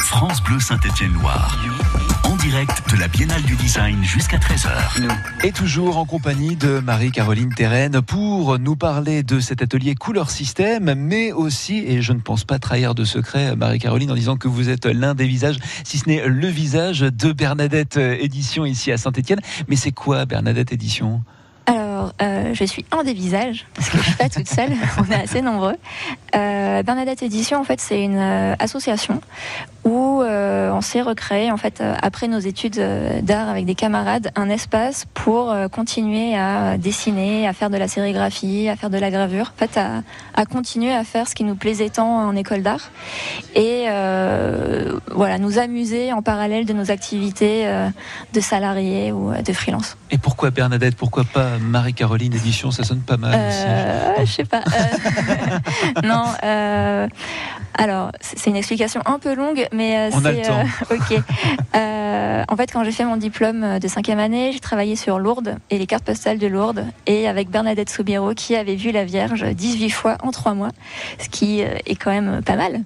France 0.00 0.42
Bleu 0.42 0.60
Saint-Étienne-Loire. 0.60 1.56
Direct 2.44 2.92
de 2.92 3.00
la 3.00 3.08
Biennale 3.08 3.40
du 3.44 3.56
Design 3.56 4.04
jusqu'à 4.04 4.36
13h. 4.36 5.08
Et 5.44 5.50
toujours 5.50 5.96
en 5.96 6.04
compagnie 6.04 6.56
de 6.56 6.78
Marie-Caroline 6.78 7.48
Terren 7.54 8.02
pour 8.02 8.58
nous 8.58 8.76
parler 8.76 9.22
de 9.22 9.40
cet 9.40 9.62
atelier 9.62 9.94
couleur 9.94 10.28
système, 10.28 10.92
mais 10.94 11.32
aussi, 11.32 11.78
et 11.78 12.02
je 12.02 12.12
ne 12.12 12.20
pense 12.20 12.44
pas 12.44 12.58
trahir 12.58 12.94
de 12.94 13.04
secret, 13.04 13.56
Marie-Caroline, 13.56 14.10
en 14.10 14.14
disant 14.14 14.36
que 14.36 14.46
vous 14.46 14.68
êtes 14.68 14.84
l'un 14.84 15.14
des 15.14 15.26
visages, 15.26 15.56
si 15.84 15.96
ce 15.96 16.06
n'est 16.06 16.28
le 16.28 16.48
visage 16.48 17.00
de 17.00 17.32
Bernadette 17.32 17.96
Édition 17.96 18.66
ici 18.66 18.92
à 18.92 18.98
Saint-Étienne. 18.98 19.40
Mais 19.68 19.76
c'est 19.76 19.92
quoi 19.92 20.26
Bernadette 20.26 20.70
Édition? 20.70 21.22
Alors, 21.64 22.12
euh, 22.20 22.52
je 22.52 22.64
suis 22.64 22.84
un 22.92 23.04
des 23.04 23.14
visages, 23.14 23.64
parce 23.74 23.88
que 23.88 23.96
je 23.96 24.02
suis 24.02 24.16
pas 24.16 24.28
toute 24.28 24.48
seule, 24.48 24.72
on 24.98 25.10
est 25.10 25.22
assez 25.22 25.40
nombreux. 25.40 25.76
Euh, 26.34 26.82
Bernadette 26.82 27.22
Édition, 27.22 27.58
en 27.58 27.64
fait, 27.64 27.80
c'est 27.80 28.02
une 28.02 28.18
euh, 28.18 28.54
association 28.58 29.22
où 29.84 30.22
euh, 30.22 30.70
on 30.72 30.80
s'est 30.80 31.02
recréé, 31.02 31.50
en 31.50 31.56
fait, 31.56 31.80
euh, 31.80 31.94
après 32.02 32.26
nos 32.26 32.38
études 32.38 32.78
euh, 32.78 33.20
d'art 33.20 33.48
avec 33.48 33.66
des 33.66 33.74
camarades, 33.74 34.30
un 34.34 34.48
espace 34.48 35.04
pour 35.14 35.50
euh, 35.50 35.68
continuer 35.68 36.36
à 36.36 36.78
dessiner, 36.78 37.46
à 37.46 37.52
faire 37.52 37.70
de 37.70 37.76
la 37.76 37.88
sérigraphie, 37.88 38.68
à 38.68 38.76
faire 38.76 38.90
de 38.90 38.98
la 38.98 39.10
gravure, 39.10 39.52
en 39.54 39.58
fait, 39.58 39.78
à, 39.78 40.02
à 40.34 40.46
continuer 40.46 40.92
à 40.92 41.04
faire 41.04 41.28
ce 41.28 41.34
qui 41.34 41.44
nous 41.44 41.54
plaisait 41.54 41.90
tant 41.90 42.26
en 42.26 42.34
école 42.34 42.62
d'art 42.62 42.90
et 43.54 43.84
euh, 43.88 44.98
voilà, 45.10 45.38
nous 45.38 45.58
amuser 45.58 46.12
en 46.12 46.22
parallèle 46.22 46.64
de 46.64 46.72
nos 46.72 46.90
activités 46.90 47.66
euh, 47.66 47.88
de 48.32 48.40
salariés 48.40 49.12
ou 49.12 49.32
de 49.32 49.52
freelance. 49.52 49.96
Et 50.10 50.18
pourquoi 50.18 50.50
Bernadette 50.50 50.96
Pourquoi 50.96 51.24
pas 51.24 51.58
Marie-Caroline 51.60 52.34
Édition? 52.34 52.70
Ça 52.70 52.84
sonne 52.84 53.00
pas 53.00 53.16
mal 53.16 53.48
aussi. 53.48 54.26
Je 54.26 54.32
sais 54.32 54.44
pas. 54.44 54.62
Euh, 54.62 56.00
non. 56.04 56.24
Alors, 57.76 58.12
c'est 58.20 58.50
une 58.50 58.56
explication 58.56 59.00
un 59.04 59.18
peu 59.18 59.34
longue, 59.34 59.66
mais 59.72 59.98
euh, 59.98 60.10
On 60.12 60.24
a 60.24 60.30
c'est 60.30 60.40
le 60.40 60.42
temps. 60.42 60.64
euh, 60.90 60.94
ok. 60.94 61.22
Euh, 61.74 62.44
en 62.48 62.56
fait, 62.56 62.72
quand 62.72 62.84
j'ai 62.84 62.92
fait 62.92 63.04
mon 63.04 63.16
diplôme 63.16 63.78
de 63.78 63.88
cinquième 63.88 64.20
année, 64.20 64.52
j'ai 64.52 64.60
travaillé 64.60 64.94
sur 64.96 65.18
Lourdes 65.18 65.56
et 65.70 65.78
les 65.78 65.86
cartes 65.86 66.04
postales 66.04 66.38
de 66.38 66.46
Lourdes, 66.46 66.86
et 67.06 67.28
avec 67.28 67.50
Bernadette 67.50 67.90
Soubiro 67.90 68.32
qui 68.34 68.54
avait 68.54 68.76
vu 68.76 68.92
la 68.92 69.04
Vierge 69.04 69.44
18 69.44 69.90
fois 69.90 70.16
en 70.22 70.30
trois 70.30 70.54
mois, 70.54 70.70
ce 71.18 71.28
qui 71.28 71.60
est 71.60 71.96
quand 71.96 72.10
même 72.10 72.42
pas 72.42 72.56
mal. 72.56 72.82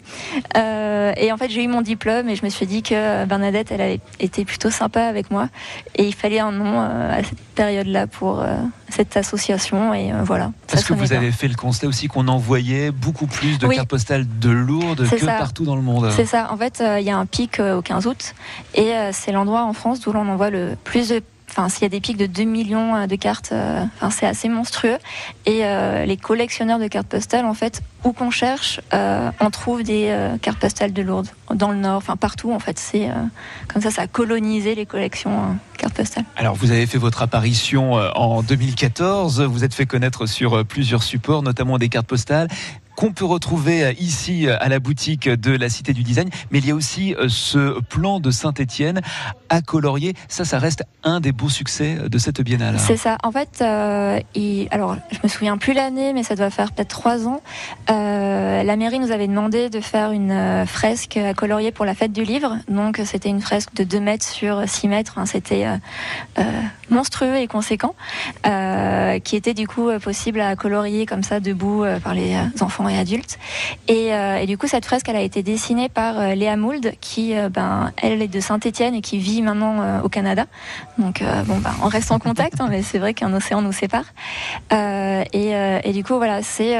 Euh, 0.57 1.13
et 1.17 1.33
en 1.33 1.37
fait, 1.37 1.51
j'ai 1.51 1.63
eu 1.63 1.69
mon 1.69 1.83
diplôme 1.83 2.29
et 2.29 2.37
je 2.37 2.45
me 2.45 2.51
suis 2.51 2.67
dit 2.67 2.83
que 2.83 3.25
Bernadette, 3.27 3.71
elle 3.71 3.81
avait 3.81 4.01
été 4.21 4.45
plutôt 4.45 4.71
sympa 4.71 5.03
avec 5.03 5.31
moi, 5.31 5.49
et 5.97 6.07
il 6.07 6.15
fallait 6.15 6.41
un 6.41 6.53
nom 6.53 6.81
à 6.81 7.23
cette 7.23 7.39
période-là 7.55 8.07
pour 8.07 8.43
cette 8.89 9.17
association, 9.17 9.93
et 9.93 10.13
voilà. 10.23 10.53
Parce 10.79 10.89
que 10.89 10.95
vous 10.95 11.13
avez 11.13 11.33
fait 11.33 11.49
le 11.49 11.55
constat 11.55 11.87
aussi 11.87 12.09
qu'on 12.09 12.29
envoyait 12.29 12.91
beaucoup 12.91 13.27
plus 13.27 13.59
de 13.59 13.67
Oui. 13.67 13.77
cartes 13.77 13.89
postales 13.89 14.27
de 14.39 14.51
Lourdes 14.51 15.09
que 15.09 15.19
ça. 15.19 15.35
partout 15.39 15.65
dans 15.65 15.77
le 15.77 15.83
monde? 15.83 16.11
C'est 16.15 16.27
ça. 16.27 16.49
En 16.53 16.57
fait, 16.57 16.81
euh, 16.81 17.01
il 17.01 17.07
y 17.07 17.11
a 17.11 17.17
un 17.17 17.27
pic 17.27 17.59
euh, 17.61 17.77
au 17.79 17.83
15 17.83 18.07
août 18.07 18.35
et 18.75 18.93
euh, 18.95 19.11
c'est 19.13 19.33
l'endroit 19.33 19.65
en 19.65 19.73
France 19.73 20.01
d'où 20.01 20.13
l'on 20.13 20.29
envoie 20.29 20.51
le 20.51 20.77
plus 20.85 21.09
de. 21.09 21.23
Enfin, 21.59 21.69
s'il 21.69 21.83
y 21.83 21.87
a 21.87 21.89
des 21.89 22.01
pics 22.01 22.17
de 22.17 22.27
2 22.27 22.45
millions 22.45 22.95
euh, 22.95 23.07
de 23.09 23.17
cartes, 23.17 23.51
euh, 23.51 23.85
c'est 24.13 24.27
assez 24.27 24.49
monstrueux. 24.49 24.97
Et 25.45 25.65
euh, 25.65 26.05
les 26.05 26.17
collectionneurs 26.17 26.79
de 26.79 26.87
cartes 26.87 27.09
postales, 27.09 27.47
en 27.47 27.55
fait, 27.55 27.83
où 28.05 28.13
qu'on 28.13 28.31
cherche, 28.31 28.81
on 28.93 29.51
trouve 29.51 29.83
des 29.83 30.17
cartes 30.41 30.61
postales 30.61 30.93
de 30.93 31.03
Lourdes, 31.03 31.27
dans 31.53 31.73
le 31.73 31.79
Nord, 31.79 31.97
enfin 31.97 32.17
partout. 32.17 32.53
En 32.53 32.61
fait, 32.61 32.79
c'est 32.79 33.09
comme 33.67 33.83
ça, 33.83 33.91
ça 33.91 34.03
a 34.03 34.07
colonisé 34.07 34.77
les 34.77 34.87
collections 34.87 35.59
cartes 35.77 35.95
postales. 35.95 36.25
Alors, 36.37 36.55
vous 36.55 36.71
avez 36.71 36.87
fait 36.87 36.97
votre 36.97 37.23
apparition 37.23 37.95
en 37.95 38.43
2014. 38.45 39.43
Vous 39.43 39.65
êtes 39.65 39.75
fait 39.75 39.87
connaître 39.87 40.27
sur 40.27 40.65
plusieurs 40.65 41.03
supports, 41.03 41.43
notamment 41.43 41.77
des 41.77 41.89
cartes 41.89 42.07
postales 42.07 42.47
qu'on 42.99 43.13
peut 43.13 43.25
retrouver 43.25 43.85
euh, 43.85 43.93
ici 44.01 44.49
euh, 44.49 44.57
à 44.59 44.69
la 44.69 44.81
boutique 44.81 45.29
de 45.29 45.53
la 45.57 45.69
Cité 45.69 45.93
du 45.93 46.03
Design. 46.03 46.29
Mais 46.51 46.59
il 46.59 46.67
y 46.67 46.73
a 46.73 46.75
aussi 46.75 47.15
euh, 47.15 47.27
ce 47.29 47.79
plan 47.83 48.19
de 48.19 48.33
Saint-Étienne 48.33 49.03
à 49.51 49.63
colorier. 49.63 50.15
Ça, 50.27 50.45
ça 50.45 50.59
reste 50.59 50.83
un 51.05 51.21
des 51.21 51.31
beaux 51.31 51.49
succès 51.49 51.97
de 52.09 52.19
cette 52.19 52.41
biennale. 52.41 52.75
C'est 52.81 52.97
ça. 52.97 53.17
En 53.23 53.31
fait, 53.31 53.63
il- 54.35 54.67
alors 54.73 54.97
je 55.13 55.19
me 55.23 55.29
souviens 55.29 55.57
plus 55.59 55.73
l'année, 55.75 56.13
mais 56.13 56.25
ça 56.25 56.35
doit 56.35 56.51
faire 56.51 56.73
peut-être 56.73 56.89
trois 56.89 57.27
ans. 57.29 57.41
La 57.89 58.77
mairie 58.77 58.99
nous 58.99 59.13
avait 59.13 59.29
demandé 59.29 59.71
de 59.71 59.81
faire 59.81 60.11
une 60.11 60.67
fresque 60.67 61.17
à 61.17 61.33
colorier 61.35 61.71
pour 61.73 61.85
la 61.85 61.95
fête 61.95 62.13
du 62.13 62.25
livre. 62.25 62.57
Donc 62.69 63.01
c'était 63.05 63.29
une 63.31 63.41
fresque 63.41 63.73
de 63.75 63.85
2 63.85 64.01
mètres 64.01 64.27
sur 64.27 64.63
6 64.69 64.89
mètres. 64.89 65.19
Hein, 65.19 65.25
c'était 65.27 65.67
monstrueux 66.91 67.37
et 67.37 67.47
conséquent, 67.47 67.95
qui 68.45 69.37
était 69.37 69.55
du 69.55 69.67
coup 69.67 69.89
possible 70.03 70.41
à 70.41 70.57
colorier 70.57 71.07
comme 71.07 71.23
ça 71.23 71.41
debout 71.41 71.85
par 72.03 72.15
les 72.15 72.35
euh, 72.35 72.43
enfants 72.89 72.95
et 72.95 72.99
adultes. 72.99 73.39
Et, 73.87 74.15
euh, 74.15 74.39
et 74.39 74.47
du 74.47 74.59
coup, 74.59 74.67
cette 74.67 74.85
fresque, 74.85 75.09
elle 75.09 75.17
a 75.17 75.23
été 75.23 75.43
dessinée 75.43 75.89
par 75.89 76.19
euh, 76.19 76.35
Léa 76.35 76.57
Mould, 76.57 76.93
qui, 77.01 77.37
euh, 77.37 77.49
ben, 77.49 77.93
elle 77.97 78.23
est 78.23 78.29
de 78.29 78.41
Saint-Étienne 78.41 78.95
et 78.95 79.01
qui 79.01 79.19
vit 79.19 79.43
maintenant 79.43 80.03
au 80.03 80.09
Canada. 80.09 80.47
Donc, 80.99 81.23
bon, 81.47 81.59
ben, 81.59 81.75
on 81.83 81.89
reste 81.89 82.11
en 82.11 82.19
contact, 82.19 82.61
hein, 82.61 82.69
mais 82.71 82.83
c'est 82.83 82.99
vrai 82.99 83.15
qu'un 83.15 83.33
océan 83.33 83.63
nous 83.63 83.73
sépare. 83.73 84.05
Et, 84.71 85.53
et 85.85 85.93
du 85.93 86.05
coup, 86.05 86.17
voilà, 86.17 86.43
c'est 86.43 86.79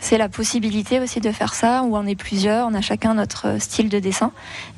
c'est 0.00 0.18
la 0.18 0.28
possibilité 0.28 1.00
aussi 1.00 1.20
de 1.20 1.30
faire 1.32 1.54
ça, 1.54 1.82
où 1.82 1.96
on 1.96 2.06
est 2.06 2.14
plusieurs, 2.14 2.68
on 2.68 2.74
a 2.74 2.80
chacun 2.80 3.14
notre 3.14 3.60
style 3.60 3.88
de 3.88 3.98
dessin, 3.98 4.32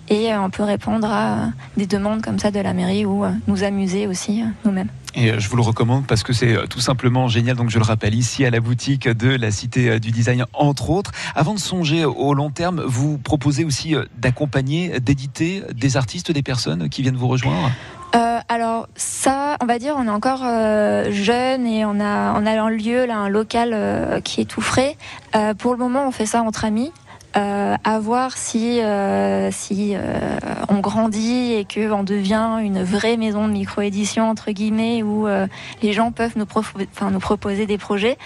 et 0.09 0.33
euh, 0.33 0.41
on 0.41 0.51
peut 0.51 0.63
répondre 0.63 1.09
à 1.11 1.51
des 1.77 1.87
demandes 1.87 2.23
comme 2.23 2.39
ça 2.39 2.51
de 2.51 2.61
la 2.61 2.73
mairie 2.73 3.05
ou 3.05 3.25
euh, 3.25 3.31
nous 3.49 3.65
amuser 3.65 4.07
aussi 4.07 4.43
euh, 4.43 4.47
nous-mêmes. 4.65 4.89
Et 5.15 5.41
je 5.41 5.49
vous 5.49 5.57
le 5.57 5.63
recommande 5.63 6.07
parce 6.07 6.23
que 6.23 6.35
c'est 6.35 6.69
tout 6.69 6.81
simplement 6.81 7.27
génial. 7.27 7.57
Donc 7.57 7.71
je 7.71 7.79
le 7.79 7.85
rappelle 7.85 8.15
ici 8.15 8.45
à 8.45 8.51
la 8.51 8.61
boutique 8.61 9.09
de 9.09 9.31
la 9.31 9.51
Cité 9.51 9.99
du 9.99 10.11
Design, 10.11 10.45
entre 10.53 10.91
autres. 10.91 11.11
Avant 11.35 11.55
de 11.55 11.59
songer 11.59 12.05
au 12.05 12.35
long 12.35 12.51
terme, 12.51 12.83
vous 12.87 13.17
proposez 13.17 13.65
aussi 13.65 13.95
d'accompagner, 14.19 15.01
d'éditer 15.01 15.63
des 15.75 15.97
artistes, 15.97 16.33
des 16.33 16.43
personnes 16.43 16.91
qui 16.91 17.01
viennent 17.01 17.17
vous 17.17 17.29
rejoindre? 17.29 17.71
Euh, 18.17 18.39
alors 18.49 18.89
ça, 18.97 19.57
on 19.63 19.67
va 19.67 19.79
dire, 19.79 19.95
on 19.99 20.07
est 20.07 20.11
encore 20.11 20.41
euh, 20.45 21.11
jeune 21.11 21.67
et 21.67 21.85
on 21.85 22.01
a 22.01 22.33
on 22.35 22.47
a 22.47 22.61
un 22.61 22.71
lieu 22.71 23.05
là, 23.05 23.19
un 23.19 23.29
local 23.29 23.73
euh, 23.75 24.21
qui 24.21 24.41
est 24.41 24.47
tout 24.47 24.63
frais. 24.63 24.97
Euh, 25.35 25.53
pour 25.53 25.73
le 25.73 25.79
moment, 25.79 26.07
on 26.07 26.11
fait 26.13 26.25
ça 26.25 26.43
entre 26.43 26.65
amis. 26.65 26.93
Euh, 27.37 27.77
à 27.85 27.99
voir 27.99 28.37
si 28.37 28.81
euh, 28.81 29.51
si 29.53 29.93
euh, 29.95 30.39
on 30.69 30.79
grandit 30.81 31.53
et 31.53 31.65
que 31.65 31.93
on 31.93 32.03
devient 32.03 32.59
une 32.63 32.83
vraie 32.83 33.17
maison 33.17 33.47
de 33.47 33.53
micro-édition 33.53 34.31
entre 34.31 34.53
guillemets 34.53 35.03
où 35.03 35.27
euh, 35.27 35.47
les 35.83 35.93
gens 35.93 36.13
peuvent 36.13 36.33
nous, 36.37 36.45
propo- 36.45 36.87
enfin, 36.95 37.11
nous 37.11 37.19
proposer 37.19 37.67
des 37.67 37.79
projets. 37.79 38.17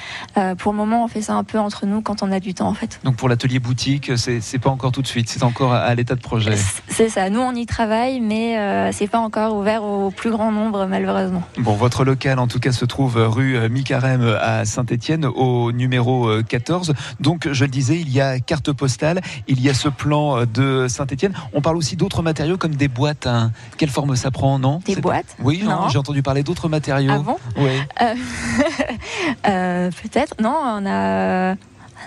Pour 0.58 0.72
le 0.72 0.78
moment, 0.78 1.04
on 1.04 1.08
fait 1.08 1.22
ça 1.22 1.34
un 1.34 1.44
peu 1.44 1.58
entre 1.58 1.86
nous 1.86 2.00
quand 2.02 2.22
on 2.22 2.30
a 2.30 2.40
du 2.40 2.54
temps 2.54 2.68
en 2.68 2.74
fait. 2.74 3.00
Donc 3.04 3.16
pour 3.16 3.28
l'atelier 3.28 3.58
boutique, 3.58 4.12
c'est 4.16 4.58
pas 4.58 4.70
encore 4.70 4.92
tout 4.92 5.02
de 5.02 5.06
suite, 5.06 5.28
c'est 5.28 5.42
encore 5.42 5.72
à, 5.72 5.94
l'état 5.94 6.14
de 6.14 6.20
projet. 6.20 6.54
C'est 6.88 7.08
ça. 7.08 7.30
Nous, 7.30 7.40
on 7.40 7.54
y 7.54 7.66
travaille, 7.66 8.20
mais 8.20 8.92
c'est 8.92 9.08
pas 9.08 9.18
encore 9.18 9.56
ouvert 9.56 9.82
au 9.82 10.10
plus 10.10 10.30
grand 10.30 10.52
nombre 10.52 10.86
malheureusement. 10.86 11.42
Bon, 11.58 11.74
votre 11.74 12.04
local 12.04 12.38
en 12.38 12.46
tout 12.46 12.60
cas 12.60 12.72
se 12.72 12.84
trouve 12.84 13.16
rue 13.16 13.68
Micarem 13.68 14.36
à 14.40 14.64
Saint-Étienne 14.64 15.26
au 15.26 15.72
numéro 15.72 16.28
euh, 16.28 16.42
14. 16.42 16.94
Donc 17.20 17.48
je 17.50 17.64
le 17.64 17.70
disais, 17.70 17.98
il 17.98 18.10
y 18.10 18.20
a 18.20 18.38
carte 18.40 18.72
postale, 18.72 18.99
il 19.48 19.60
y 19.60 19.68
a 19.68 19.74
ce 19.74 19.88
plan 19.88 20.38
euh, 20.38 20.46
de 20.46 20.86
Saint-Étienne. 20.88 21.32
On 21.52 21.60
parle 21.60 21.76
aussi 21.76 21.96
d'autres 21.96 22.22
matériaux 22.22 22.56
comme 22.56 22.74
des 22.74 22.88
boîtes. 22.88 23.26
hein. 23.26 23.52
Quelle 23.76 23.88
forme 23.90 24.16
ça 24.16 24.30
prend, 24.30 24.58
non? 24.58 24.80
Des 24.86 24.96
boîtes? 24.96 25.36
Oui, 25.40 25.62
non, 25.64 25.70
Non. 25.82 25.88
j'ai 25.88 25.98
entendu 25.98 26.22
parler 26.22 26.42
d'autres 26.42 26.68
matériaux. 26.68 27.12
Ah 27.14 27.18
bon? 27.18 27.36
Oui. 27.56 27.70
Euh, 28.02 28.14
euh, 29.48 29.90
Peut-être. 30.02 30.34
Non, 30.40 30.54
on 30.54 30.86
a. 30.86 31.54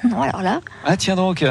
Non, 0.03 0.21
alors 0.21 0.41
là, 0.41 0.59
Ah 0.85 0.97
tiens 0.97 1.15
donc. 1.15 1.45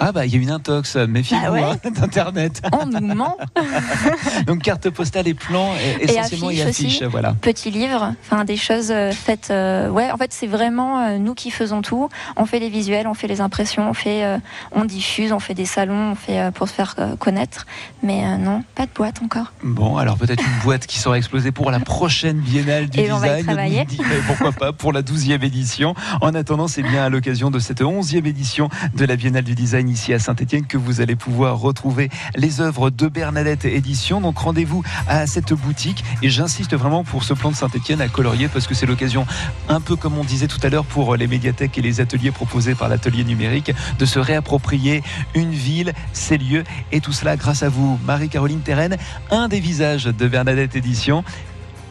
Ah 0.00 0.12
bah 0.12 0.26
il 0.26 0.32
y 0.32 0.38
a 0.38 0.40
une 0.40 0.50
intox, 0.50 0.96
méfiez-vous 0.96 1.42
Bah 1.44 1.50
ouais. 1.50 1.62
hein, 1.62 1.90
d'internet. 1.90 2.62
on 2.72 2.86
nous 2.86 3.14
ment. 3.14 3.36
Donc 4.46 4.62
carte 4.62 4.88
postale 4.90 5.28
et 5.28 5.34
plan 5.34 5.72
et, 5.74 6.02
Et 6.04 6.10
essentiellement 6.10 6.50
et 6.50 6.62
affiches 6.62 6.68
affiches, 6.68 7.02
aussi. 7.02 7.10
voilà. 7.10 7.34
Petit 7.40 7.70
livre, 7.70 8.14
enfin 8.24 8.44
des 8.44 8.56
choses 8.56 8.90
euh, 8.90 9.12
faites. 9.12 9.48
euh, 9.50 9.88
ouais, 9.88 10.10
en 10.10 10.16
fait, 10.16 10.32
c'est 10.32 10.46
vraiment 10.46 11.00
euh, 11.00 11.18
nous 11.18 11.34
qui 11.34 11.50
faisons 11.50 11.82
tout. 11.82 12.08
On 12.36 12.46
fait 12.46 12.58
les 12.58 12.68
visuels, 12.70 13.06
on 13.06 13.14
fait 13.14 13.26
les 13.28 13.40
impressions, 13.40 13.88
on 13.90 13.94
fait, 13.94 14.24
euh, 14.24 14.38
on 14.72 14.84
diffuse, 14.84 15.32
on 15.32 15.40
fait 15.40 15.54
des 15.54 15.66
salons, 15.66 16.12
on 16.12 16.14
fait 16.14 16.50
pour 16.52 16.68
se 16.68 16.74
faire 16.74 16.94
connaître. 17.18 17.66
Mais 18.02 18.38
non, 18.38 18.62
pas 18.74 18.86
de 18.86 18.90
boîte 18.94 19.20
encore. 19.22 19.52
Bon, 19.62 19.96
alors 19.96 20.16
peut-être 20.16 20.42
une 20.44 20.62
boîte 20.62 20.86
qui 20.86 20.98
sera 20.98 21.16
explosée 21.18 21.52
pour 21.52 21.70
la 21.70 21.80
prochaine 21.80 22.38
Biennale 22.38 22.88
du 22.88 23.00
Et 23.00 23.12
on 23.12 23.18
va 23.18 23.26
y 23.26 23.30
Design. 23.30 23.46
travailler. 23.46 23.86
Pourquoi 24.26 24.52
pas 24.52 24.72
pour 24.72 24.92
la 24.92 25.02
12e 25.02 25.42
édition. 25.44 25.94
En 26.20 26.34
attendant, 26.34 26.68
c'est 26.68 26.82
bien 26.82 27.04
à 27.04 27.08
l'occasion 27.08 27.50
de 27.50 27.58
cette 27.58 27.80
11e 27.80 28.26
édition 28.26 28.68
de 28.94 29.04
la 29.04 29.16
Biennale 29.16 29.44
du 29.44 29.54
Design 29.54 29.87
ici 29.88 30.12
à 30.12 30.18
Saint-Etienne 30.18 30.66
que 30.66 30.76
vous 30.76 31.00
allez 31.00 31.16
pouvoir 31.16 31.58
retrouver 31.58 32.08
les 32.36 32.60
œuvres 32.60 32.90
de 32.90 33.08
Bernadette 33.08 33.64
Édition. 33.64 34.20
Donc 34.20 34.38
rendez-vous 34.38 34.82
à 35.06 35.26
cette 35.26 35.52
boutique 35.52 36.04
et 36.22 36.30
j'insiste 36.30 36.74
vraiment 36.74 37.04
pour 37.04 37.24
ce 37.24 37.34
plan 37.34 37.50
de 37.50 37.56
Saint-Etienne 37.56 38.00
à 38.00 38.08
colorier 38.08 38.48
parce 38.48 38.66
que 38.66 38.74
c'est 38.74 38.86
l'occasion, 38.86 39.26
un 39.68 39.80
peu 39.80 39.96
comme 39.96 40.18
on 40.18 40.24
disait 40.24 40.46
tout 40.46 40.60
à 40.62 40.68
l'heure 40.68 40.84
pour 40.84 41.16
les 41.16 41.26
médiathèques 41.26 41.78
et 41.78 41.82
les 41.82 42.00
ateliers 42.00 42.30
proposés 42.30 42.74
par 42.74 42.88
l'atelier 42.88 43.24
numérique, 43.24 43.72
de 43.98 44.04
se 44.04 44.18
réapproprier 44.18 45.02
une 45.34 45.50
ville, 45.50 45.92
ses 46.12 46.38
lieux 46.38 46.64
et 46.92 47.00
tout 47.00 47.12
cela 47.12 47.36
grâce 47.36 47.62
à 47.62 47.68
vous, 47.68 47.98
Marie-Caroline 48.04 48.60
Terren, 48.60 48.96
un 49.30 49.48
des 49.48 49.60
visages 49.60 50.04
de 50.04 50.28
Bernadette 50.28 50.76
Édition. 50.76 51.24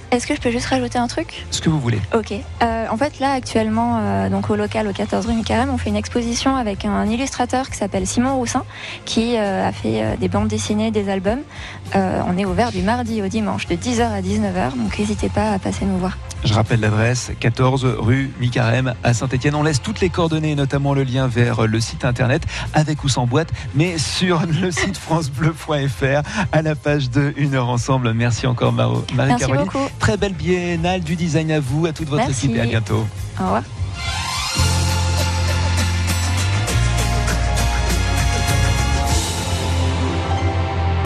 Est-ce 0.10 0.26
que 0.26 0.36
je 0.36 0.40
peux 0.40 0.52
juste 0.52 0.68
rajouter 0.68 0.98
un 0.98 1.08
truc? 1.08 1.46
Ce 1.52 1.60
que 1.60 1.70
vous 1.70 1.80
voulez. 1.80 2.00
Ok. 2.16 2.32
Euh, 2.32 2.86
en 2.90 2.96
fait, 2.98 3.20
là, 3.20 3.34
actuellement, 3.34 4.00
euh, 4.00 4.30
donc 4.30 4.50
au 4.50 4.56
local, 4.56 4.88
au 4.88 4.94
14 4.94 5.26
rue 5.26 5.34
Micarem, 5.34 5.70
on 5.70 5.78
fait 5.78 5.90
une 5.90 5.98
exposition 5.98 6.56
avec 6.56 6.86
un 6.86 7.06
illustrateur 7.06 7.70
qui 7.70 7.78
s'appelle 7.78 8.08
Simon 8.08 8.36
Roussin, 8.38 8.64
qui 9.04 9.36
euh, 9.36 9.68
a 9.68 9.72
fait 9.74 10.18
des 10.18 10.30
bandes 10.30 10.48
dessinées, 10.48 10.92
des 10.92 11.10
albums. 11.10 11.42
On 11.94 12.38
est 12.38 12.46
ouvert 12.46 12.72
du 12.72 12.82
mardi 12.82 13.22
au 13.22 13.28
dimanche, 13.28 13.68
de 13.68 13.76
10h 13.76 14.02
à 14.02 14.22
19h, 14.22 14.78
donc 14.78 14.98
n'hésitez 14.98 15.30
pas 15.30 15.52
à 15.52 15.60
passer 15.60 15.86
nous 15.86 15.98
voir. 15.98 16.18
Je 16.44 16.54
rappelle 16.54 16.80
l'adresse 16.80 17.32
14 17.40 17.86
rue 17.98 18.32
Micarem 18.40 18.94
à 19.04 19.14
Saint-Etienne. 19.14 19.56
On 19.56 19.64
laisse 19.64 19.82
toutes 19.82 20.02
les 20.02 20.10
coordonnées, 20.10 20.56
notamment 20.56 20.94
le 20.94 21.04
lien 21.04 21.28
vers 21.28 21.66
le 21.66 21.80
site 21.80 22.06
internet 22.06 22.44
avec 22.74 23.04
ou 23.04 23.10
sans 23.10 23.26
boîte, 23.26 23.50
mais 23.74 23.98
sur 23.98 24.42
le 24.62 24.72
site 24.72 24.98
francebleu.fr 24.98 26.22
à 26.52 26.62
la 26.62 26.76
page 26.76 27.10
de 27.10 27.34
Une 27.38 27.56
heure 27.56 27.70
ensemble. 27.70 28.14
Merci 28.14 28.46
encore 28.46 28.72
Marie-Caroline. 28.72 29.68
Très 30.00 30.18
belle 30.18 30.34
biennale 30.34 31.02
du 31.02 31.16
design 31.16 31.52
à 31.52 31.60
vous, 31.60 31.86
à 31.86 31.92
toute 31.94 32.10
votre 32.10 32.30
équipe 32.30 32.56
et 32.56 32.62
à 32.62 32.66
bientôt. 32.66 33.06
Au 33.40 33.44
revoir. 33.44 33.64